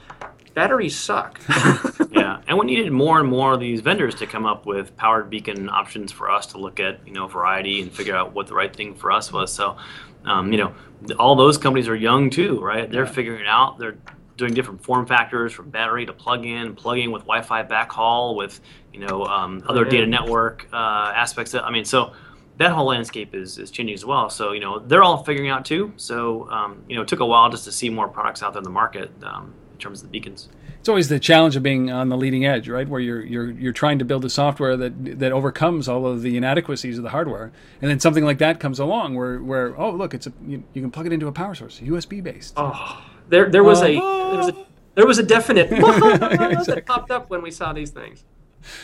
[0.54, 1.40] batteries suck.
[2.12, 5.30] yeah, and we needed more and more of these vendors to come up with powered
[5.30, 8.56] beacon options for us to look at, you know, variety and figure out what the
[8.56, 9.54] right thing for us was.
[9.54, 9.78] So,
[10.26, 10.74] um, you know,
[11.20, 12.90] all those companies are young too, right?
[12.90, 13.78] They're figuring it out.
[13.78, 13.98] They're
[14.38, 18.62] doing different form factors from battery to plug-in, plugging with Wi-Fi backhaul, with
[18.94, 21.54] you know um, other data network uh, aspects.
[21.54, 22.14] Of, I mean, so
[22.58, 24.30] that whole landscape is, is changing as well.
[24.30, 25.94] So you know they're all figuring out too.
[25.98, 28.60] So um, you know it took a while just to see more products out there
[28.60, 29.12] in the market.
[29.24, 30.50] Um, in terms of the beacons.
[30.80, 32.88] It's always the challenge of being on the leading edge, right?
[32.88, 36.36] Where you're you're you're trying to build a software that that overcomes all of the
[36.36, 40.14] inadequacies of the hardware, and then something like that comes along where where oh look,
[40.14, 42.54] it's a you, you can plug it into a power source, USB based.
[42.58, 46.76] Oh, there there was uh, a there was a there was a definite exactly.
[46.76, 48.24] that popped up when we saw these things.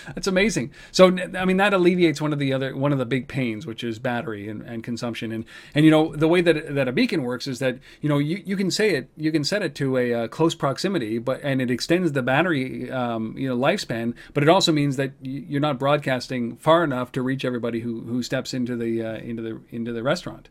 [0.07, 0.71] That's amazing.
[0.91, 3.83] So I mean that alleviates one of the other one of the big pains, which
[3.83, 5.31] is battery and, and consumption.
[5.31, 8.17] And and you know the way that that a beacon works is that you know
[8.17, 11.39] you, you can say it you can set it to a, a close proximity, but
[11.43, 14.13] and it extends the battery um, you know lifespan.
[14.33, 18.23] But it also means that you're not broadcasting far enough to reach everybody who who
[18.23, 20.49] steps into the uh, into the into the restaurant.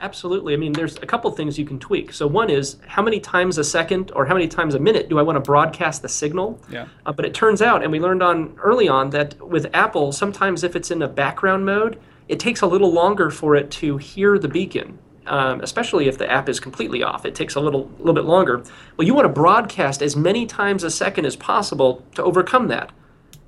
[0.00, 0.54] Absolutely.
[0.54, 2.12] I mean, there's a couple things you can tweak.
[2.12, 5.18] So one is how many times a second or how many times a minute do
[5.18, 6.58] I want to broadcast the signal?
[6.70, 6.88] Yeah.
[7.04, 10.64] Uh, but it turns out, and we learned on early on that with Apple, sometimes
[10.64, 14.38] if it's in a background mode, it takes a little longer for it to hear
[14.38, 14.98] the beacon.
[15.26, 18.64] Um, especially if the app is completely off, it takes a little little bit longer.
[18.96, 22.90] Well, you want to broadcast as many times a second as possible to overcome that.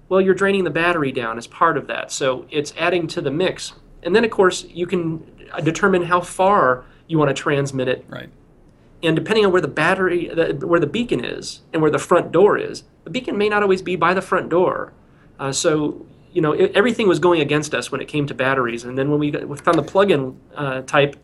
[0.09, 3.31] Well, you're draining the battery down as part of that, so it's adding to the
[3.31, 3.73] mix.
[4.03, 5.25] And then, of course, you can
[5.61, 8.05] determine how far you want to transmit it.
[8.09, 8.31] Right.
[9.03, 12.33] And depending on where the battery, the, where the beacon is, and where the front
[12.33, 14.93] door is, the beacon may not always be by the front door.
[15.39, 18.85] Uh, so you know, it, everything was going against us when it came to batteries.
[18.85, 21.17] And then when we, got, we found the plug-in uh, type,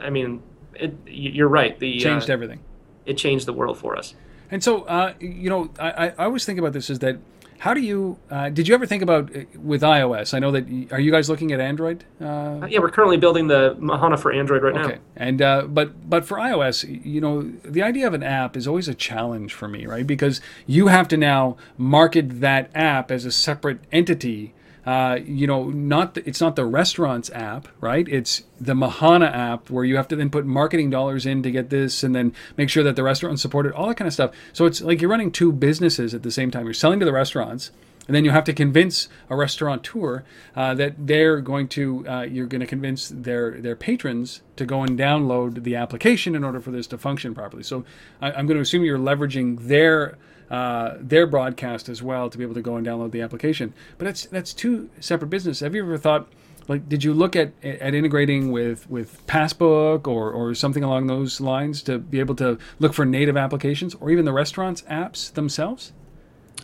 [0.00, 0.42] I mean,
[0.74, 1.78] it, you're right.
[1.78, 2.60] The changed uh, everything.
[3.04, 4.14] It changed the world for us.
[4.50, 7.18] And so, uh, you know, I, I always think about this is that
[7.58, 10.34] how do you uh, did you ever think about uh, with iOS?
[10.34, 12.04] I know that are you guys looking at Android?
[12.20, 14.94] Uh, yeah, we're currently building the Mahana for Android right okay.
[14.94, 15.00] now.
[15.16, 18.88] And uh, but but for iOS, you know, the idea of an app is always
[18.88, 20.06] a challenge for me, right?
[20.06, 24.54] Because you have to now market that app as a separate entity
[24.86, 28.06] uh, you know, not the, it's not the restaurants app, right?
[28.08, 31.70] It's the Mahana app where you have to then put marketing dollars in to get
[31.70, 34.32] this, and then make sure that the restaurants support it, all that kind of stuff.
[34.52, 36.64] So it's like you're running two businesses at the same time.
[36.64, 37.70] You're selling to the restaurants,
[38.06, 40.24] and then you have to convince a restaurateur
[40.54, 44.82] uh, that they're going to uh, you're going to convince their their patrons to go
[44.82, 47.62] and download the application in order for this to function properly.
[47.62, 47.84] So
[48.20, 50.18] I, am going to assume you're leveraging their
[50.50, 53.74] uh, their broadcast as well to be able to go and download the application.
[53.98, 55.60] But that's that's two separate businesses.
[55.60, 56.28] Have you ever thought?
[56.66, 61.40] Like, did you look at at integrating with with Passbook or or something along those
[61.40, 65.92] lines to be able to look for native applications or even the restaurants apps themselves?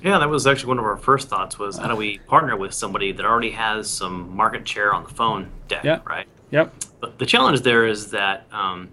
[0.02, 2.72] Yeah, that was actually one of our first thoughts was how do we partner with
[2.72, 6.00] somebody that already has some market share on the phone deck, yeah.
[6.06, 6.26] right?
[6.50, 6.74] Yep.
[7.00, 8.88] But the challenge there is that um,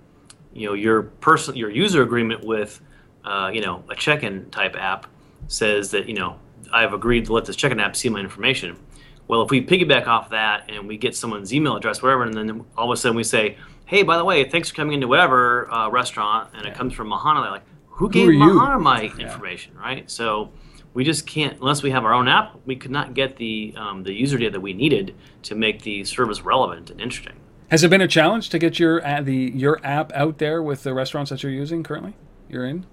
[0.53, 2.81] you know your person your user agreement with
[3.28, 5.01] uh, you know, a check-in type app
[5.47, 6.39] says that, you know,
[6.71, 8.78] I've agreed to let this check-in app see my information.
[9.28, 12.65] Well, if we piggyback off that and we get someone's email address, whatever, and then
[12.78, 15.69] all of a sudden we say, hey, by the way, thanks for coming into whatever
[15.71, 16.71] uh, restaurant, and yeah.
[16.71, 19.25] it comes from Mahana, they're like, who gave who Mahana my yeah.
[19.25, 20.09] information, right?
[20.09, 20.51] So
[20.93, 24.03] we just can't, unless we have our own app, we could not get the, um,
[24.03, 27.36] the user data that we needed to make the service relevant and interesting.
[27.69, 30.84] Has it been a challenge to get your uh, the your app out there with
[30.84, 32.13] the restaurants that you're using currently?
[32.49, 32.86] You're in.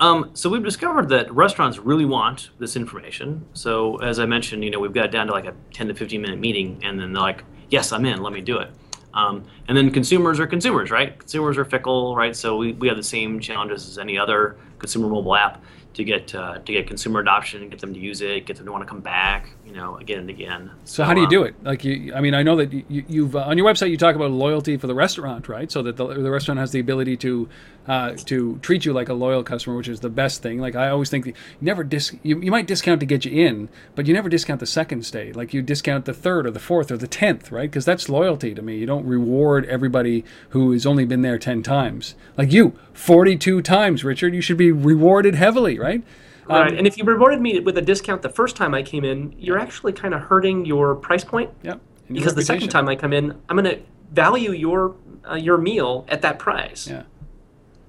[0.00, 3.46] Um, so we've discovered that restaurants really want this information.
[3.54, 6.20] So as I mentioned, you know, we've got down to like a 10 to 15
[6.20, 8.22] minute meeting, and then they're like, "Yes, I'm in.
[8.22, 8.70] Let me do it."
[9.14, 11.16] Um, and then consumers are consumers, right?
[11.16, 12.34] Consumers are fickle, right?
[12.34, 15.62] So we, we have the same challenges as any other consumer mobile app
[15.94, 18.72] to get uh, to get consumer adoption, get them to use it, get them to
[18.72, 20.70] want to come back, you know, again and again.
[20.84, 21.56] So, so how do you um, do it?
[21.64, 24.14] Like you, I mean, I know that you, have uh, on your website you talk
[24.14, 25.70] about loyalty for the restaurant, right?
[25.70, 27.48] So that the, the restaurant has the ability to
[27.88, 30.60] uh, to treat you like a loyal customer, which is the best thing.
[30.60, 33.68] Like I always think, you never dis you, you might discount to get you in,
[33.96, 35.32] but you never discount the second stay.
[35.32, 37.68] Like you discount the third or the fourth or the tenth, right?
[37.68, 38.76] Because that's loyalty to me.
[38.76, 42.14] You don't reward everybody who has only been there ten times.
[42.38, 44.36] Like you, forty-two times, Richard.
[44.36, 46.04] You should be rewarded heavily, right?
[46.46, 46.72] Right.
[46.72, 49.34] Um, and if you rewarded me with a discount the first time I came in,
[49.38, 51.50] you're actually kind of hurting your price point.
[51.62, 51.80] Yep.
[52.10, 53.80] Because the second time I come in, I'm going to
[54.12, 54.94] value your
[55.28, 56.86] uh, your meal at that price.
[56.88, 57.04] Yeah.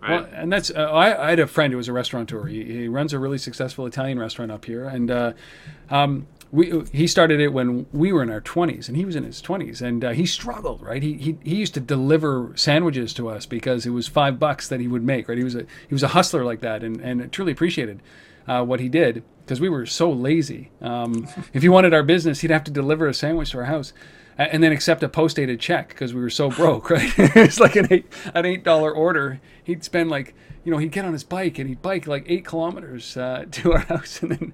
[0.01, 0.21] Right.
[0.21, 2.45] Well, and that's uh, I, I, had a friend who was a restaurateur.
[2.45, 5.33] He, he, runs a really successful Italian restaurant up here, and uh,
[5.89, 9.23] um, we he started it when we were in our 20s, and he was in
[9.23, 10.81] his 20s, and uh, he struggled.
[10.81, 14.67] Right, he, he he used to deliver sandwiches to us because it was five bucks
[14.67, 15.27] that he would make.
[15.27, 18.01] Right, he was a he was a hustler like that, and and truly appreciated
[18.47, 20.71] uh, what he did because we were so lazy.
[20.81, 23.93] Um, if he wanted our business, he'd have to deliver a sandwich to our house
[24.37, 27.11] and then accept a post dated check because we were so broke, right?
[27.17, 29.39] it's like an eight an eight dollar order.
[29.63, 32.45] He'd spend like you know he'd get on his bike and he'd bike like eight
[32.45, 34.53] kilometers uh, to our house and then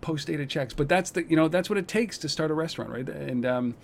[0.00, 0.74] post dated checks.
[0.74, 3.08] But that's the you know that's what it takes to start a restaurant, right?
[3.08, 3.74] And um,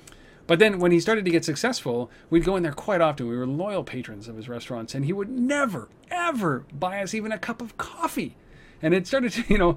[0.47, 3.27] but then when he started to get successful, we'd go in there quite often.
[3.27, 7.33] We were loyal patrons of his restaurants, and he would never ever buy us even
[7.33, 8.37] a cup of coffee
[8.83, 9.77] and it started to, you know,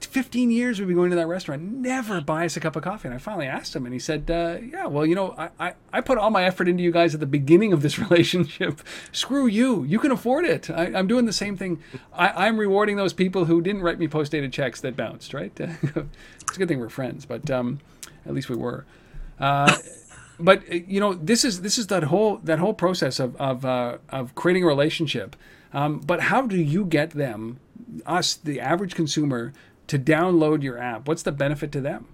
[0.00, 3.08] 15 years we've been going to that restaurant, never buy us a cup of coffee.
[3.08, 5.74] And I finally asked him, and he said, uh, Yeah, well, you know, I, I,
[5.92, 8.80] I, put all my effort into you guys at the beginning of this relationship.
[9.12, 9.84] Screw you.
[9.84, 10.70] You can afford it.
[10.70, 11.82] I, am doing the same thing.
[12.12, 15.52] I, am rewarding those people who didn't write me post dated checks that bounced, right?
[15.58, 17.80] it's a good thing we're friends, but um,
[18.26, 18.86] at least we were.
[19.38, 19.76] Uh,
[20.38, 23.64] but uh, you know, this is this is that whole that whole process of of,
[23.64, 25.36] uh, of creating a relationship.
[25.72, 27.60] Um, but how do you get them
[28.06, 29.52] us, the average consumer,
[29.86, 31.08] to download your app?
[31.08, 32.06] What's the benefit to them?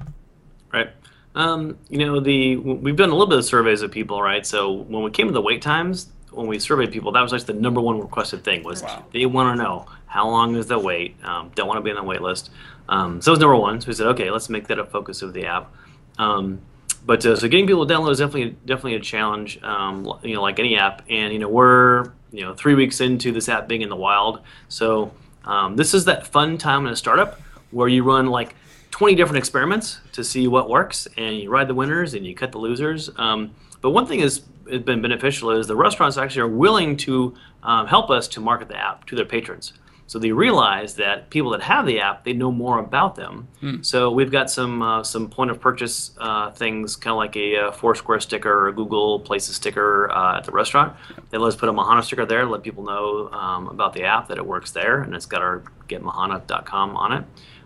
[0.73, 0.91] Right.
[1.35, 4.47] Um, you know, the we've done a little bit of surveys of people, right?
[4.47, 7.45] So when we came to the wait times, when we surveyed people, that was like
[7.45, 9.05] the number one requested thing was wow.
[9.13, 11.17] they want to know how long is the wait.
[11.23, 12.51] Um, don't want to be on the wait list.
[12.89, 13.81] Um, so it was number one.
[13.81, 15.73] So we said, okay, let's make that a focus of the app.
[16.19, 16.61] Um,
[17.05, 19.63] but uh, so getting people to download is definitely definitely a challenge.
[19.63, 23.31] Um, you know, like any app, and you know we're you know three weeks into
[23.31, 25.13] this app being in the wild, so
[25.47, 27.41] um, this is that fun time in a startup
[27.71, 28.55] where you run like
[28.91, 32.53] 20 different experiments to see what works, and you ride the winners and you cut
[32.53, 33.11] the losers.
[33.17, 37.87] Um, but one thing has been beneficial is the restaurants actually are willing to um,
[37.87, 39.73] help us to market the app to their patrons.
[40.09, 43.49] So they realize that people that have the app, they know more about them.
[43.61, 43.83] Hmm.
[43.83, 47.57] So we've got some uh, some point of purchase uh, things, kind of like a,
[47.57, 50.97] uh Foursquare sticker or a Google Places sticker uh, at the restaurant.
[51.31, 54.29] They let us put a Mahana sticker there, let people know um, about the app
[54.29, 57.25] that it works there, and it's got our getmahana.com on it.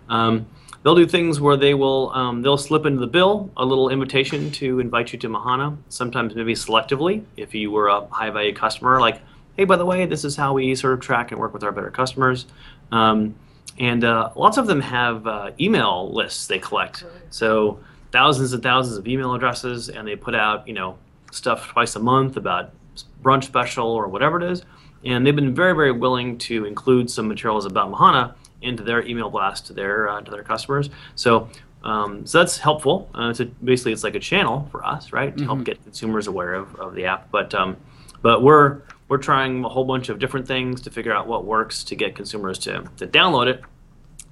[0.09, 0.47] Um,
[0.83, 4.51] they'll do things where they will um, they'll slip into the bill a little invitation
[4.53, 5.77] to invite you to Mahana.
[5.89, 9.21] Sometimes maybe selectively if you were a high value customer, like
[9.61, 11.71] hey, by the way, this is how we sort of track and work with our
[11.71, 12.47] better customers.
[12.93, 13.35] Um,
[13.79, 17.05] and uh, lots of them have uh, email lists they collect.
[17.29, 17.79] So
[18.11, 20.97] thousands and thousands of email addresses, and they put out you know
[21.31, 22.71] stuff twice a month about
[23.23, 24.63] brunch special or whatever it is.
[25.05, 28.33] And they've been very very willing to include some materials about Mahana
[28.63, 30.89] into their email blast to their uh, to their customers.
[31.17, 31.51] So.
[31.83, 33.09] Um, so that's helpful.
[33.15, 36.53] Uh, so basically, it's like a channel for us, right, to help get consumers aware
[36.53, 37.31] of, of the app.
[37.31, 37.79] But um,
[38.21, 41.83] but we're we're trying a whole bunch of different things to figure out what works
[41.83, 43.61] to get consumers to, to download it.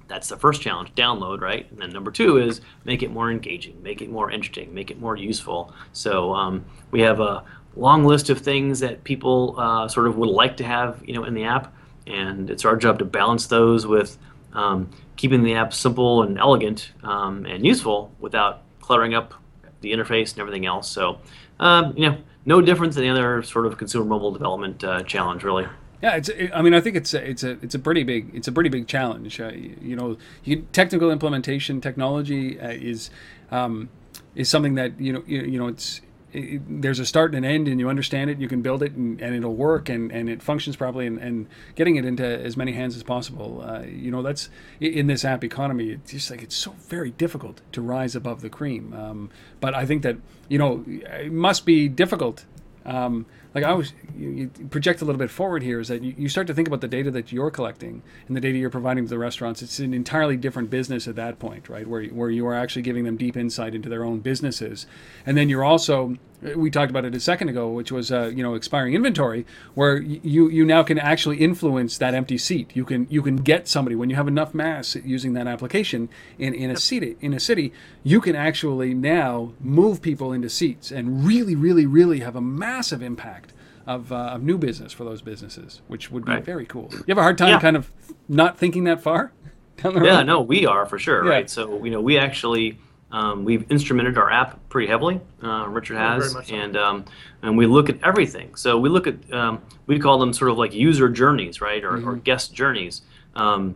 [0.07, 1.69] That's the first challenge, download, right?
[1.69, 4.97] And then number two is make it more engaging, make it more interesting, make it
[4.97, 5.73] more useful.
[5.91, 7.43] So um, we have a
[7.75, 11.25] long list of things that people uh, sort of would like to have, you know,
[11.25, 11.75] in the app,
[12.07, 14.17] and it's our job to balance those with
[14.53, 19.33] um, keeping the app simple and elegant um, and useful without cluttering up
[19.81, 20.89] the interface and everything else.
[20.89, 21.19] So,
[21.59, 25.43] um, you know, no difference than the other sort of consumer mobile development uh, challenge,
[25.43, 25.67] really.
[26.01, 26.29] Yeah, it's.
[26.53, 28.69] I mean, I think it's a, it's a it's a pretty big it's a pretty
[28.69, 29.39] big challenge.
[29.39, 33.09] Uh, you, you know, you, technical implementation technology uh, is
[33.51, 33.89] um,
[34.33, 35.99] is something that you know you, you know it's
[36.31, 39.19] there's a start and an end and you understand it you can build it and,
[39.21, 42.71] and it'll work and, and it functions properly and, and getting it into as many
[42.73, 44.49] hands as possible uh, you know that's
[44.79, 48.49] in this app economy it's just like it's so very difficult to rise above the
[48.49, 48.93] cream.
[48.93, 50.17] Um, but i think that
[50.47, 52.45] you know it must be difficult
[52.85, 53.25] um,
[53.55, 56.29] like I was, you, you project a little bit forward here is that you, you
[56.29, 59.09] start to think about the data that you're collecting and the data you're providing to
[59.09, 59.61] the restaurants.
[59.61, 61.87] It's an entirely different business at that point, right?
[61.87, 64.85] Where, where you are actually giving them deep insight into their own businesses.
[65.25, 66.17] And then you're also,
[66.55, 69.97] we talked about it a second ago, which was, uh, you know, expiring inventory, where
[69.97, 72.71] you, you now can actually influence that empty seat.
[72.73, 76.53] You can, you can get somebody when you have enough mass using that application in,
[76.53, 77.73] in a city, in a city,
[78.03, 83.01] you can actually now move people into seats and really, really, really have a massive
[83.01, 83.51] impact
[83.85, 86.45] of, uh, of new business for those businesses, which would be Right.
[86.45, 86.89] very cool.
[86.93, 87.59] You have a hard time Yeah.
[87.59, 87.91] kind of
[88.27, 89.31] not thinking that far
[89.77, 90.05] down the road?
[90.07, 91.31] Yeah, no, we are for sure, Yeah.
[91.31, 91.49] right?
[91.49, 92.77] So you know, we actually
[93.11, 95.19] um, we've instrumented our app pretty heavily.
[95.41, 96.41] Uh, Richard has, so.
[96.51, 97.05] and um,
[97.41, 98.55] and we look at everything.
[98.55, 101.93] So we look at um, we call them sort of like user journeys, right, or,
[101.93, 102.09] Mm-hmm.
[102.09, 103.01] or guest journeys.
[103.35, 103.75] Um,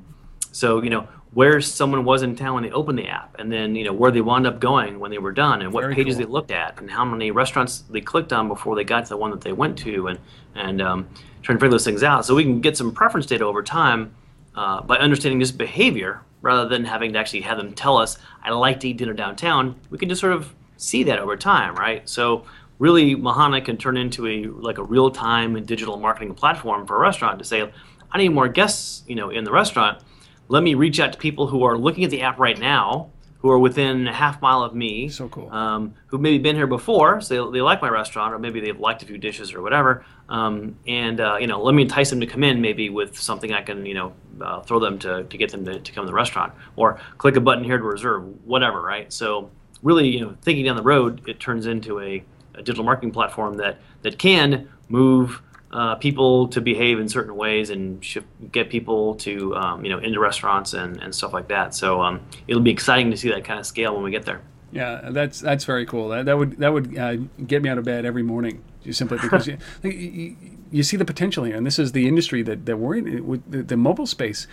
[0.51, 3.75] so you know where someone was in town when they opened the app, and then
[3.75, 6.15] you know where they wound up going when they were done, and what Very pages
[6.17, 6.25] cool.
[6.27, 9.17] they looked at, and how many restaurants they clicked on before they got to the
[9.17, 10.19] one that they went to, and
[10.53, 11.07] and um,
[11.41, 12.23] trying to figure those things out.
[12.25, 14.13] So we can get some preference data over time
[14.55, 18.51] uh, by understanding this behavior rather than having to actually have them tell us, I
[18.51, 19.75] like to eat dinner downtown.
[19.89, 22.07] We can just sort of see that over time, right?
[22.09, 22.43] So
[22.79, 27.39] really, Mahana can turn into a like a real-time digital marketing platform for a restaurant
[27.39, 27.71] to say,
[28.11, 30.03] I need more guests, you know, in the restaurant.
[30.49, 33.49] Let me reach out to people who are looking at the app right now, who
[33.49, 35.49] are within a half mile of me, So cool.
[35.49, 38.79] um, who've maybe been here before, so they, they like my restaurant, or maybe they've
[38.79, 40.05] liked a few dishes or whatever.
[40.29, 43.53] Um, and uh, you know, let me entice them to come in, maybe with something
[43.53, 46.07] I can, you know, uh, throw them to, to get them to, to come to
[46.07, 49.11] the restaurant, or click a button here to reserve, whatever, right?
[49.11, 49.51] So
[49.81, 52.23] really, you know, thinking down the road, it turns into a,
[52.55, 55.41] a digital marketing platform that that can move.
[55.71, 58.05] Uh, people to behave in certain ways and
[58.51, 61.73] get people to um, you know into restaurants and, and stuff like that.
[61.73, 64.41] So um, it'll be exciting to see that kind of scale when we get there.
[64.73, 66.09] Yeah, that's that's very cool.
[66.09, 69.19] That, that would that would uh, get me out of bed every morning, just simply
[69.21, 70.35] because you, you,
[70.71, 73.27] you see the potential here, and this is the industry that, that we're in.
[73.27, 74.47] With the, the mobile space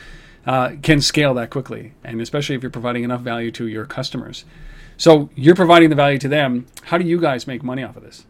[0.46, 4.44] uh, can scale that quickly, and especially if you're providing enough value to your customers.
[4.98, 6.66] So you're providing the value to them.
[6.82, 8.26] How do you guys make money off of this?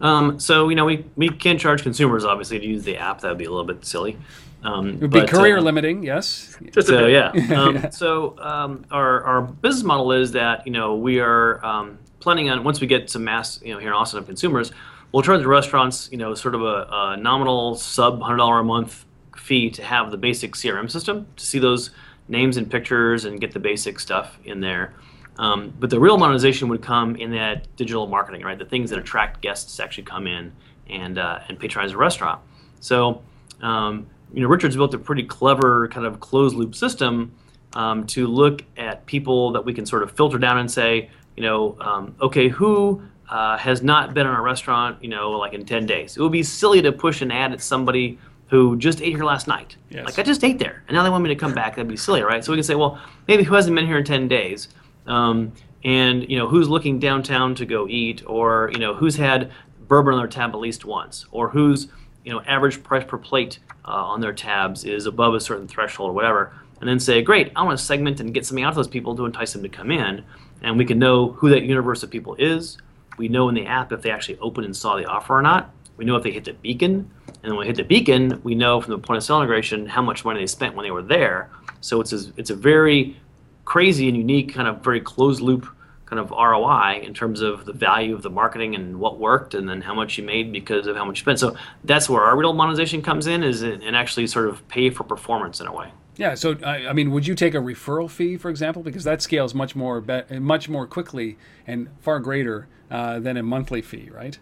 [0.00, 3.20] Um, so you know we, we can't charge consumers obviously to use the app.
[3.20, 4.16] That would be a little bit silly.
[4.64, 6.56] Um, It would be but, career uh, limiting, yes.
[6.72, 7.12] Just a So bit.
[7.12, 7.56] yeah.
[7.58, 12.50] Um, So um, our our business model is that you know we are um, planning
[12.50, 14.72] on once we get some mass you know here in Austin of consumers,
[15.10, 18.64] we'll charge the restaurants you know sort of a, a nominal sub hundred dollar a
[18.64, 19.04] month
[19.36, 21.90] fee to have the basic CRM system to see those
[22.28, 24.94] names and pictures and get the basic stuff in there.
[25.38, 28.58] Um, but the real monetization would come in that digital marketing, right?
[28.58, 30.52] The things that attract guests to actually come in
[30.88, 32.40] and uh, and patronize a restaurant.
[32.80, 33.22] So,
[33.62, 37.32] um, you know, Richard's built a pretty clever kind of closed loop system
[37.74, 41.42] um, to look at people that we can sort of filter down and say, you
[41.42, 45.64] know, um, okay, who uh, has not been in a restaurant, you know, like in
[45.64, 46.16] 10 days.
[46.16, 48.18] It would be silly to push an ad at somebody
[48.48, 49.76] who just ate here last night.
[49.88, 50.04] Yes.
[50.04, 51.76] Like I just ate there, and now they want me to come back.
[51.76, 52.44] That'd be silly, right?
[52.44, 54.68] So we can say, well, maybe who hasn't been here in 10 days,
[55.06, 55.52] um,
[55.84, 59.50] and you know who's looking downtown to go eat, or you know who's had
[59.88, 61.88] bourbon on their tab at least once, or whose
[62.24, 66.10] you know average price per plate uh, on their tabs is above a certain threshold
[66.10, 68.76] or whatever, and then say, great, I want to segment and get something out of
[68.76, 70.24] those people to entice them to come in,
[70.62, 72.78] and we can know who that universe of people is.
[73.18, 75.70] We know in the app if they actually opened and saw the offer or not.
[75.96, 77.10] We know if they hit the beacon,
[77.42, 80.02] and when we hit the beacon, we know from the point of sale integration how
[80.02, 81.50] much money they spent when they were there.
[81.80, 83.20] So it's a, it's a very
[83.64, 85.66] crazy and unique kind of very closed loop
[86.12, 89.66] kind of ROI in terms of the value of the marketing and what worked and
[89.66, 91.38] then how much you made because of how much you spent.
[91.38, 95.04] So that's where our real monetization comes in is and actually sort of pay for
[95.04, 95.90] performance in a way.
[96.16, 96.34] Yeah.
[96.34, 99.54] So I, I mean, would you take a referral fee, for example, because that scales
[99.54, 104.38] much more be- much more quickly and far greater uh, than a monthly fee, right?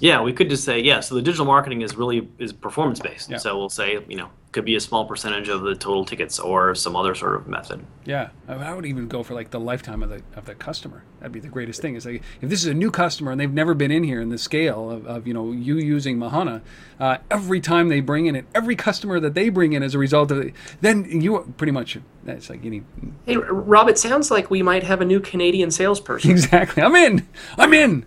[0.00, 1.00] Yeah, we could just say yeah.
[1.00, 3.30] So the digital marketing is really is performance based.
[3.30, 3.38] Yeah.
[3.38, 6.74] So we'll say you know could be a small percentage of the total tickets or
[6.74, 7.84] some other sort of method.
[8.06, 11.04] Yeah, I I would even go for like the lifetime of the of the customer.
[11.18, 11.96] That'd be the greatest thing.
[11.96, 14.30] Is like if this is a new customer and they've never been in here in
[14.30, 16.62] the scale of, of you know you using Mahana,
[16.98, 19.98] uh, every time they bring in it, every customer that they bring in as a
[19.98, 22.82] result of it, then you pretty much that's like any
[23.26, 26.30] Hey, Rob, it sounds like we might have a new Canadian salesperson.
[26.30, 26.82] exactly.
[26.82, 27.26] I'm in.
[27.56, 28.06] I'm in.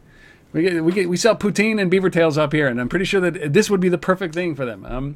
[0.53, 3.05] We get, we get, we sell poutine and beaver tails up here, and I'm pretty
[3.05, 4.85] sure that this would be the perfect thing for them.
[4.85, 5.15] Um,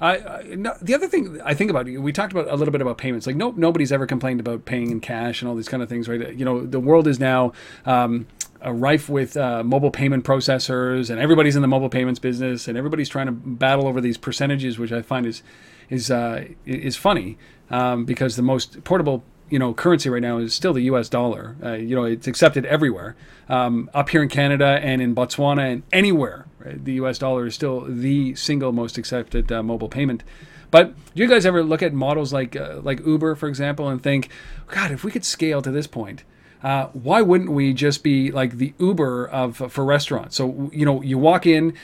[0.00, 2.80] I, I no, the other thing I think about we talked about a little bit
[2.80, 3.26] about payments.
[3.26, 6.08] Like, nope, nobody's ever complained about paying in cash and all these kind of things,
[6.08, 6.34] right?
[6.34, 7.52] You know, the world is now.
[7.86, 8.26] Um,
[8.64, 12.78] uh, rife with uh, mobile payment processors, and everybody's in the mobile payments business, and
[12.78, 15.42] everybody's trying to battle over these percentages, which I find is
[15.90, 17.36] is uh, is funny
[17.70, 19.22] um, because the most portable
[19.54, 21.08] you know currency right now is still the U.S.
[21.08, 21.54] dollar.
[21.62, 23.14] Uh, you know, it's accepted everywhere.
[23.48, 27.18] Um, up here in Canada and in Botswana and anywhere, right, the U.S.
[27.18, 30.24] dollar is still the single most accepted uh, mobile payment.
[30.72, 34.02] But do you guys ever look at models like uh, like Uber, for example, and
[34.02, 34.28] think,
[34.66, 36.24] God, if we could scale to this point,
[36.64, 40.34] uh, why wouldn't we just be like the Uber of for restaurants?
[40.34, 41.74] So you know, you walk in,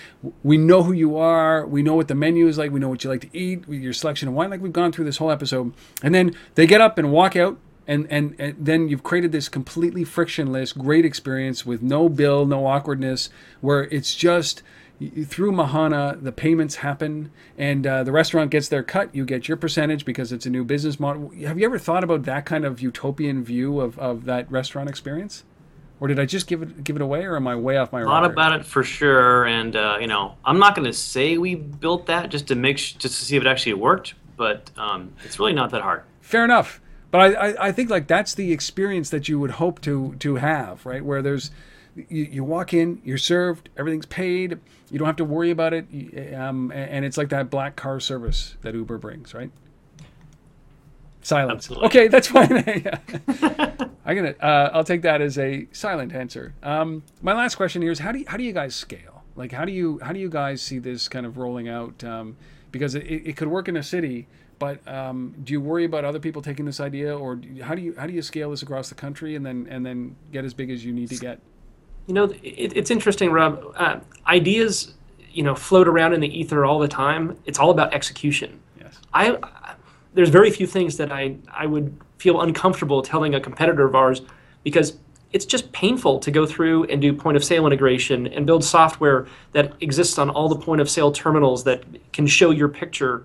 [0.43, 3.05] we know who you are, we know what the menu is like, we know what
[3.05, 5.75] you like to eat, your selection of wine, like we've gone through this whole episode,
[6.03, 7.59] and then they get up and walk out.
[7.87, 12.65] And, and, and then you've created this completely frictionless, great experience with no bill, no
[12.67, 14.63] awkwardness, where it's just
[15.27, 19.15] through Mahana, the payments happen, and uh, the restaurant gets their cut.
[19.15, 21.31] You get your percentage because it's a new business model.
[21.47, 25.45] Have you ever thought about that kind of utopian view of, of that restaurant experience,
[25.99, 28.03] or did I just give it give it away, or am I way off my
[28.03, 28.33] Thought rocker?
[28.33, 32.07] about it for sure, and uh, you know, I'm not going to say we built
[32.07, 35.39] that just to make sh- just to see if it actually worked, but um, it's
[35.39, 36.03] really not that hard.
[36.21, 36.81] Fair enough,
[37.11, 40.37] but I, I, I think like that's the experience that you would hope to to
[40.37, 41.03] have, right?
[41.05, 41.51] Where there's
[41.97, 44.59] you, you walk in, you're served, everything's paid,
[44.91, 45.87] you don't have to worry about it,
[46.35, 49.51] um, and it's like that black car service that Uber brings, right?
[51.23, 51.71] Silence.
[51.71, 51.87] Absolutely.
[51.87, 52.51] Okay, that's fine.
[54.07, 54.35] I'm gonna.
[54.41, 56.55] Uh, I'll take that as a silent answer.
[56.63, 59.23] Um, my last question here is: How do you, how do you guys scale?
[59.37, 62.03] Like, how do you how do you guys see this kind of rolling out?
[62.03, 62.37] Um,
[62.73, 64.29] because it, it could work in a city,
[64.59, 67.75] but um, do you worry about other people taking this idea, or do you- how
[67.75, 70.47] do you how do you scale this across the country and then and then get
[70.47, 71.41] as big as you need to get?
[72.11, 73.73] You know, it, it's interesting, Rob.
[73.77, 74.95] Uh, ideas,
[75.31, 77.39] you know, float around in the ether all the time.
[77.47, 78.59] It's all about execution.
[78.81, 78.99] Yes.
[79.15, 79.75] I, I
[80.15, 84.23] there's very few things that I I would feel uncomfortable telling a competitor of ours
[84.65, 84.97] because
[85.33, 89.29] it's just painful to go through and do point of sale integration and build software
[89.53, 93.25] that exists on all the point of sale terminals that can show your picture.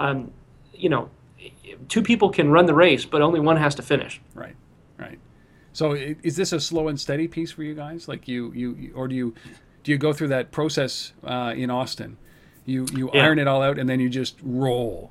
[0.00, 0.32] Um,
[0.74, 1.08] you know,
[1.88, 4.20] two people can run the race, but only one has to finish.
[4.34, 4.46] Right.
[4.46, 4.56] Right.
[5.74, 8.08] So is this a slow and steady piece for you guys?
[8.08, 9.34] Like you you or do you
[9.82, 12.16] do you go through that process uh, in Austin?
[12.64, 13.24] You you Yeah.
[13.24, 15.10] iron it all out and then you just roll.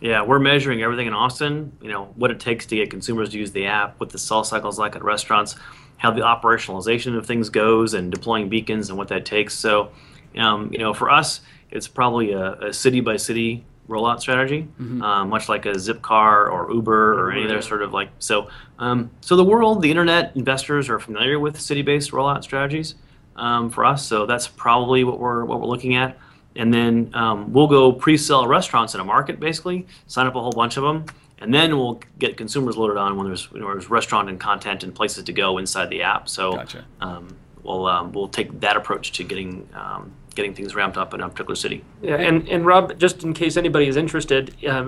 [0.00, 1.72] Yeah, we're measuring everything in Austin.
[1.80, 4.42] You know what it takes to get consumers to use the app, what the sell
[4.44, 5.54] cycles like at restaurants,
[5.98, 9.54] how the operationalization of things goes, and deploying beacons and what that takes.
[9.54, 9.90] So,
[10.36, 11.40] um, you know, for us,
[11.70, 14.68] it's probably a, a city by city rollout strategy,
[15.02, 18.08] uh, much like a Zipcar or Uber or any other sort of like.
[18.20, 22.94] So, um, so the world, the internet, investors are familiar with city-based rollout strategies
[23.36, 24.06] um, for us.
[24.06, 26.16] So that's probably what we're what we're looking at
[26.56, 30.52] and then um, we'll go pre-sell restaurants in a market basically sign up a whole
[30.52, 31.04] bunch of them
[31.38, 34.94] and then we'll get consumers loaded on when there's, when there's restaurant and content and
[34.94, 36.84] places to go inside the app so Gotcha.
[37.00, 41.20] um, we'll um, we'll take that approach to getting um, getting things ramped up in
[41.20, 44.86] a particular city Yeah, and, and Rob, just in case anybody is interested, um,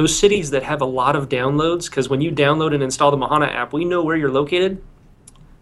[0.00, 3.16] those cities that have a lot of downloads, because when you download and install the
[3.24, 4.72] Mahana app, we know where you're located.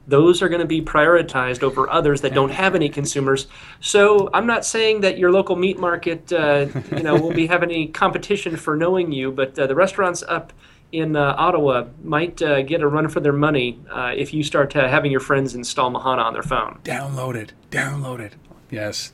[0.09, 3.49] those are going to be prioritized over others that don't have any consumers.
[3.81, 6.66] So I'm not saying that your local meat market, uh,
[6.97, 10.53] you know, will be having any competition for knowing you, but uh, the restaurants up
[10.93, 14.77] in uh, Ottawa might uh, get a run for their money uh, if you start
[14.77, 16.79] uh, having your friends install Mahana on their phone.
[16.85, 17.53] Download it.
[17.70, 18.35] Download it.
[18.71, 19.12] Yes.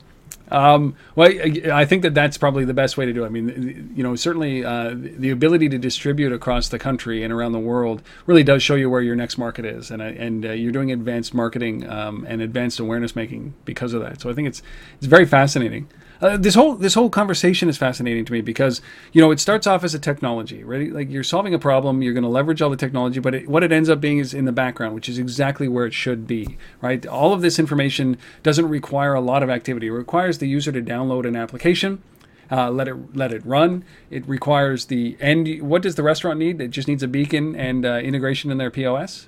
[0.51, 1.31] Um, well,
[1.71, 3.27] I, think that that's probably the best way to do it.
[3.27, 7.53] I mean, you know, certainly uh, the ability to distribute across the country and around
[7.53, 10.71] the world really does show you where your next market is, and and uh, you're
[10.71, 14.21] doing advanced marketing um, and advanced awareness making because of that.
[14.21, 14.61] So I think it's
[14.97, 15.87] it's very fascinating.
[16.23, 19.67] Uh, this whole this whole conversation is fascinating to me because you know it starts
[19.67, 20.93] off as a technology, right?
[20.93, 23.61] Like you're solving a problem, you're going to leverage all the technology, but it, what
[23.61, 26.57] it ends up being is in the background, which is exactly where it should be,
[26.79, 27.05] right?
[27.05, 29.87] All of this information doesn't require a lot of activity.
[29.87, 32.01] It requires the user to download an application.
[32.49, 33.83] Uh, let it let it run.
[34.09, 35.61] It requires the end.
[35.61, 36.61] What does the restaurant need?
[36.61, 39.27] It just needs a beacon and uh, integration in their POS.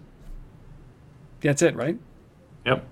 [1.41, 1.97] That's it, right?
[2.65, 2.87] Yep.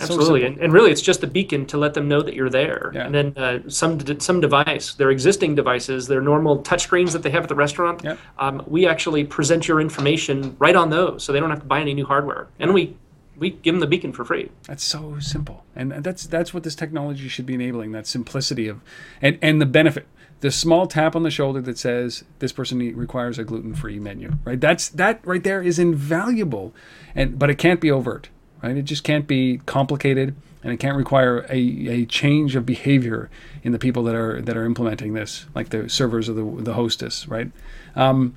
[0.00, 2.50] Absolutely, so and, and, really, it's just a beacon to let them know that you're
[2.50, 2.90] there.
[2.94, 3.06] Yeah.
[3.06, 7.44] And then uh, some some device, their existing devices, their normal touchscreens that they have
[7.44, 8.18] at the restaurant, yep.
[8.38, 11.80] um, we actually present your information right on those, so they don't have to buy
[11.80, 12.96] any new hardware, and we
[13.36, 14.50] we give them the beacon for free.
[14.64, 17.92] That's so simple, and that's that's what this technology should be enabling.
[17.92, 18.80] That simplicity of,
[19.20, 20.06] and and the benefit.
[20.40, 24.60] The small tap on the shoulder that says this person requires a gluten-free menu, right?
[24.60, 26.74] That's that right there is invaluable,
[27.14, 28.28] and but it can't be overt
[28.66, 28.76] right?
[28.76, 33.30] It just can't be complicated, and it can't require a, a change of behavior
[33.62, 36.74] in the people that are that are implementing this, like the servers or the the
[36.74, 37.50] hostess, right?
[37.94, 38.34] Um,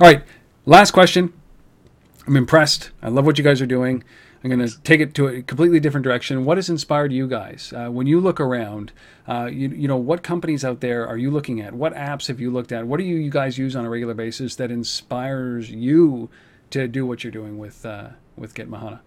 [0.00, 0.22] all right,
[0.66, 1.32] last question.
[2.26, 2.90] I'm impressed.
[3.02, 4.04] I love what you guys are doing.
[4.44, 6.44] I'm going to take it to a completely different direction.
[6.44, 7.72] What has inspired you guys?
[7.76, 8.92] Uh, when you look around,
[9.28, 11.74] uh, you, you know, what companies out there are you looking at?
[11.74, 12.86] What apps have you looked at?
[12.86, 16.28] What do you, you guys use on a regular basis that inspires you
[16.70, 19.00] to do what you're doing with, uh, with Get Mahana?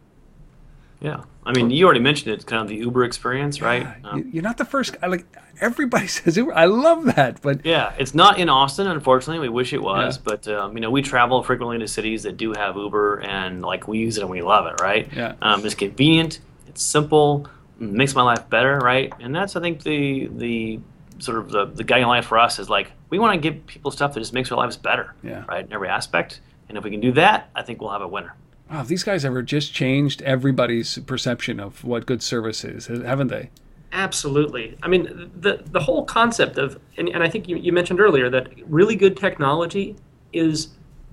[1.05, 2.35] Yeah, I mean, you already mentioned it.
[2.35, 3.83] It's kind of the Uber experience, right?
[3.83, 4.99] Yeah, um, you're not the first.
[4.99, 5.05] guy.
[5.05, 5.27] Like
[5.61, 6.51] everybody says Uber.
[6.55, 8.87] I love that, but yeah, it's not in Austin.
[8.87, 10.17] Unfortunately, we wish it was.
[10.17, 10.21] Yeah.
[10.23, 13.87] But um, you know, we travel frequently to cities that do have Uber, and like
[13.87, 15.07] we use it and we love it, right?
[15.13, 15.35] Yeah.
[15.43, 16.39] Um, it's convenient.
[16.67, 17.47] It's simple.
[17.77, 19.13] Makes my life better, right?
[19.19, 20.79] And that's I think the the
[21.19, 23.91] sort of the the guiding light for us is like we want to give people
[23.91, 25.43] stuff that just makes their lives better, yeah.
[25.47, 25.65] right?
[25.65, 26.41] In every aspect.
[26.67, 28.33] And if we can do that, I think we'll have a winner
[28.69, 33.49] wow, these guys have just changed everybody's perception of what good service is, haven't they?
[33.91, 34.77] Absolutely.
[34.83, 38.29] I mean, the the whole concept of, and, and I think you, you mentioned earlier
[38.29, 39.95] that really good technology
[40.33, 40.69] is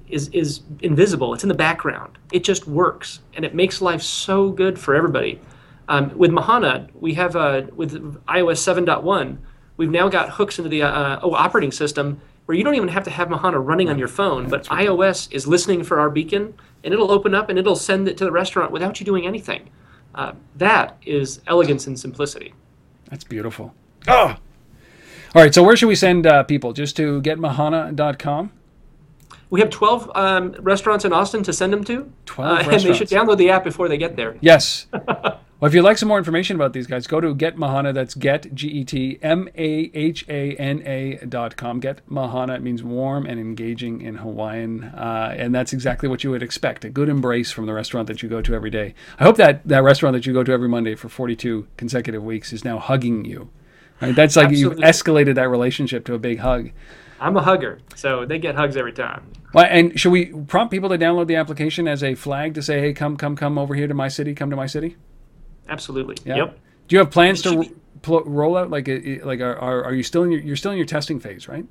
[0.08, 1.32] is is invisible.
[1.34, 2.18] It's in the background.
[2.32, 5.40] It just works, and it makes life so good for everybody.
[5.88, 7.92] Um, with Mahana, we have uh, with
[8.26, 9.38] iOS 7.1,
[9.76, 13.04] we've now got hooks into the uh, oh, operating system where you don't even have
[13.04, 16.92] to have Mahana running on your phone, but iOS is listening for our beacon and
[16.92, 19.70] it'll open up and it'll send it to the restaurant without you doing anything.
[20.14, 22.54] Uh, that is elegance and simplicity.
[23.10, 23.74] That's beautiful.
[24.08, 24.36] Oh!
[25.34, 26.72] All right, so where should we send uh, people?
[26.72, 28.52] Just to getmahana.com?
[29.48, 32.12] We have 12 um, restaurants in Austin to send them to.
[32.26, 34.36] 12 uh, And they should download the app before they get there.
[34.40, 34.86] Yes.
[35.62, 37.94] Well, if you'd like some more information about these guys, go to Get Mahana.
[37.94, 41.78] That's Get G E T M A H A N A dot com.
[41.78, 46.32] Get Mahana it means warm and engaging in Hawaiian, uh, and that's exactly what you
[46.32, 48.96] would expect—a good embrace from the restaurant that you go to every day.
[49.20, 52.52] I hope that that restaurant that you go to every Monday for 42 consecutive weeks
[52.52, 53.48] is now hugging you.
[54.00, 54.16] Right?
[54.16, 54.82] That's like Absolutely.
[54.82, 56.72] you've escalated that relationship to a big hug.
[57.20, 59.30] I'm a hugger, so they get hugs every time.
[59.54, 62.80] Well, and should we prompt people to download the application as a flag to say,
[62.80, 64.34] "Hey, come, come, come over here to my city.
[64.34, 64.96] Come to my city."
[65.68, 66.16] Absolutely.
[66.24, 66.36] Yeah.
[66.36, 66.58] Yep.
[66.88, 67.64] Do you have plans to
[68.02, 70.76] pl- roll out like a, like are, are you still in your you're still in
[70.76, 71.64] your testing phase, right?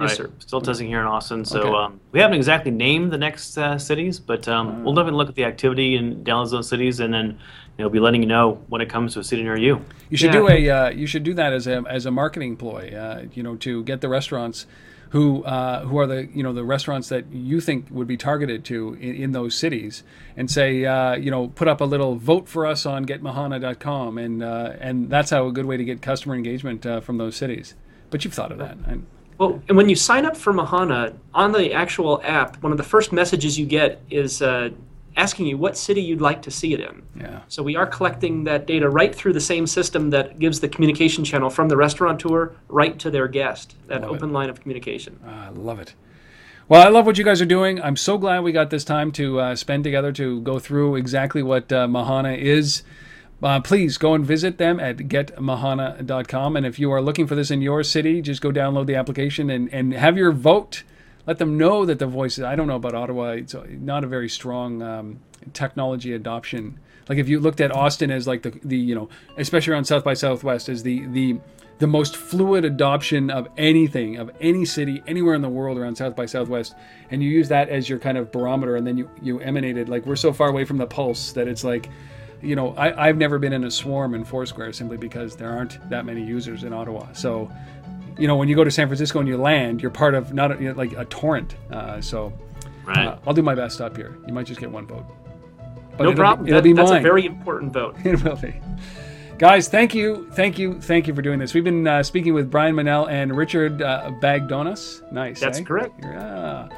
[0.00, 0.30] Yes, sir.
[0.38, 1.44] Still testing here in Austin.
[1.44, 1.76] So okay.
[1.76, 5.28] um, we haven't exactly named the next uh, cities, but um, uh, we'll definitely look
[5.28, 7.38] at the activity and download those cities, and then
[7.76, 9.84] you know be letting you know when it comes to a city near you.
[10.08, 10.40] You should yeah.
[10.40, 12.94] do a uh, you should do that as a as a marketing ploy.
[12.96, 14.66] Uh, you know, to get the restaurants
[15.10, 18.64] who uh, who are the you know the restaurants that you think would be targeted
[18.66, 20.02] to in, in those cities,
[20.36, 24.42] and say uh, you know put up a little vote for us on getmahana.com, and
[24.42, 27.74] uh, and that's how a good way to get customer engagement uh, from those cities.
[28.10, 28.76] But you've thought of that.
[28.86, 28.98] I,
[29.38, 32.84] well, and when you sign up for Mahana on the actual app, one of the
[32.84, 34.70] first messages you get is uh,
[35.16, 37.02] asking you what city you'd like to see it in.
[37.18, 37.40] Yeah.
[37.48, 41.24] So we are collecting that data right through the same system that gives the communication
[41.24, 44.32] channel from the restaurateur right to their guest, that open it.
[44.32, 45.18] line of communication.
[45.26, 45.94] Ah, I love it.
[46.68, 47.82] Well, I love what you guys are doing.
[47.82, 51.42] I'm so glad we got this time to uh, spend together to go through exactly
[51.42, 52.84] what uh, Mahana is.
[53.42, 56.56] Uh, please go and visit them at getmahana.com.
[56.56, 59.50] And if you are looking for this in your city, just go download the application
[59.50, 60.84] and, and have your vote
[61.30, 62.40] let them know that the voice.
[62.40, 65.20] I don't know about Ottawa; it's not a very strong um,
[65.52, 66.80] technology adoption.
[67.08, 70.02] Like if you looked at Austin as like the the you know especially around South
[70.02, 71.38] by Southwest as the the
[71.78, 76.16] the most fluid adoption of anything of any city anywhere in the world around South
[76.16, 76.74] by Southwest,
[77.12, 80.04] and you use that as your kind of barometer, and then you you emanated like
[80.06, 81.88] we're so far away from the pulse that it's like.
[82.42, 85.78] You know, I, I've never been in a swarm in Foursquare simply because there aren't
[85.90, 87.12] that many users in Ottawa.
[87.12, 87.52] So,
[88.20, 90.52] you know, when you go to San Francisco and you land, you're part of not
[90.52, 91.54] a, you know, like a torrent.
[91.70, 92.32] Uh, so,
[92.84, 93.06] Right.
[93.06, 94.16] uh, I'll do my best up here.
[94.26, 95.04] You might just get one vote.
[95.96, 96.44] But no it'll problem.
[96.46, 97.00] Be, it'll That- be that's mine.
[97.00, 97.96] a very important vote.
[98.04, 98.54] it will be.
[99.38, 101.54] Guys, thank you, thank you, thank you for doing this.
[101.54, 105.10] We've been uh, speaking with Brian Manel and Richard uh, Bagdonas.
[105.12, 105.40] Nice.
[105.40, 105.64] That's eh?
[105.64, 105.94] correct.
[106.02, 106.68] Yeah.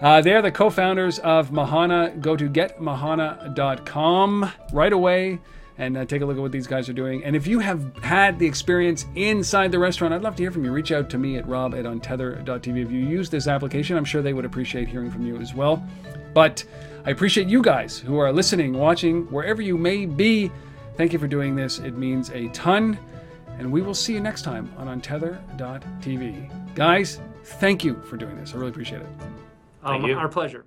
[0.00, 2.20] Uh, they are the co-founders of Mahana.
[2.20, 5.40] Go to getmahana.com right away
[5.78, 7.24] and uh, take a look at what these guys are doing.
[7.24, 10.64] And if you have had the experience inside the restaurant, I'd love to hear from
[10.64, 10.72] you.
[10.72, 12.66] Reach out to me at rob at untether.tv.
[12.84, 15.82] If you use this application, I'm sure they would appreciate hearing from you as well.
[16.34, 16.64] But
[17.04, 20.50] I appreciate you guys who are listening, watching, wherever you may be.
[20.96, 21.78] Thank you for doing this.
[21.78, 22.98] It means a ton.
[23.58, 26.74] And we will see you next time on untether.tv.
[26.74, 28.54] Guys, thank you for doing this.
[28.54, 29.08] I really appreciate it.
[29.84, 30.16] Thank Um, you.
[30.16, 30.64] our pleasure.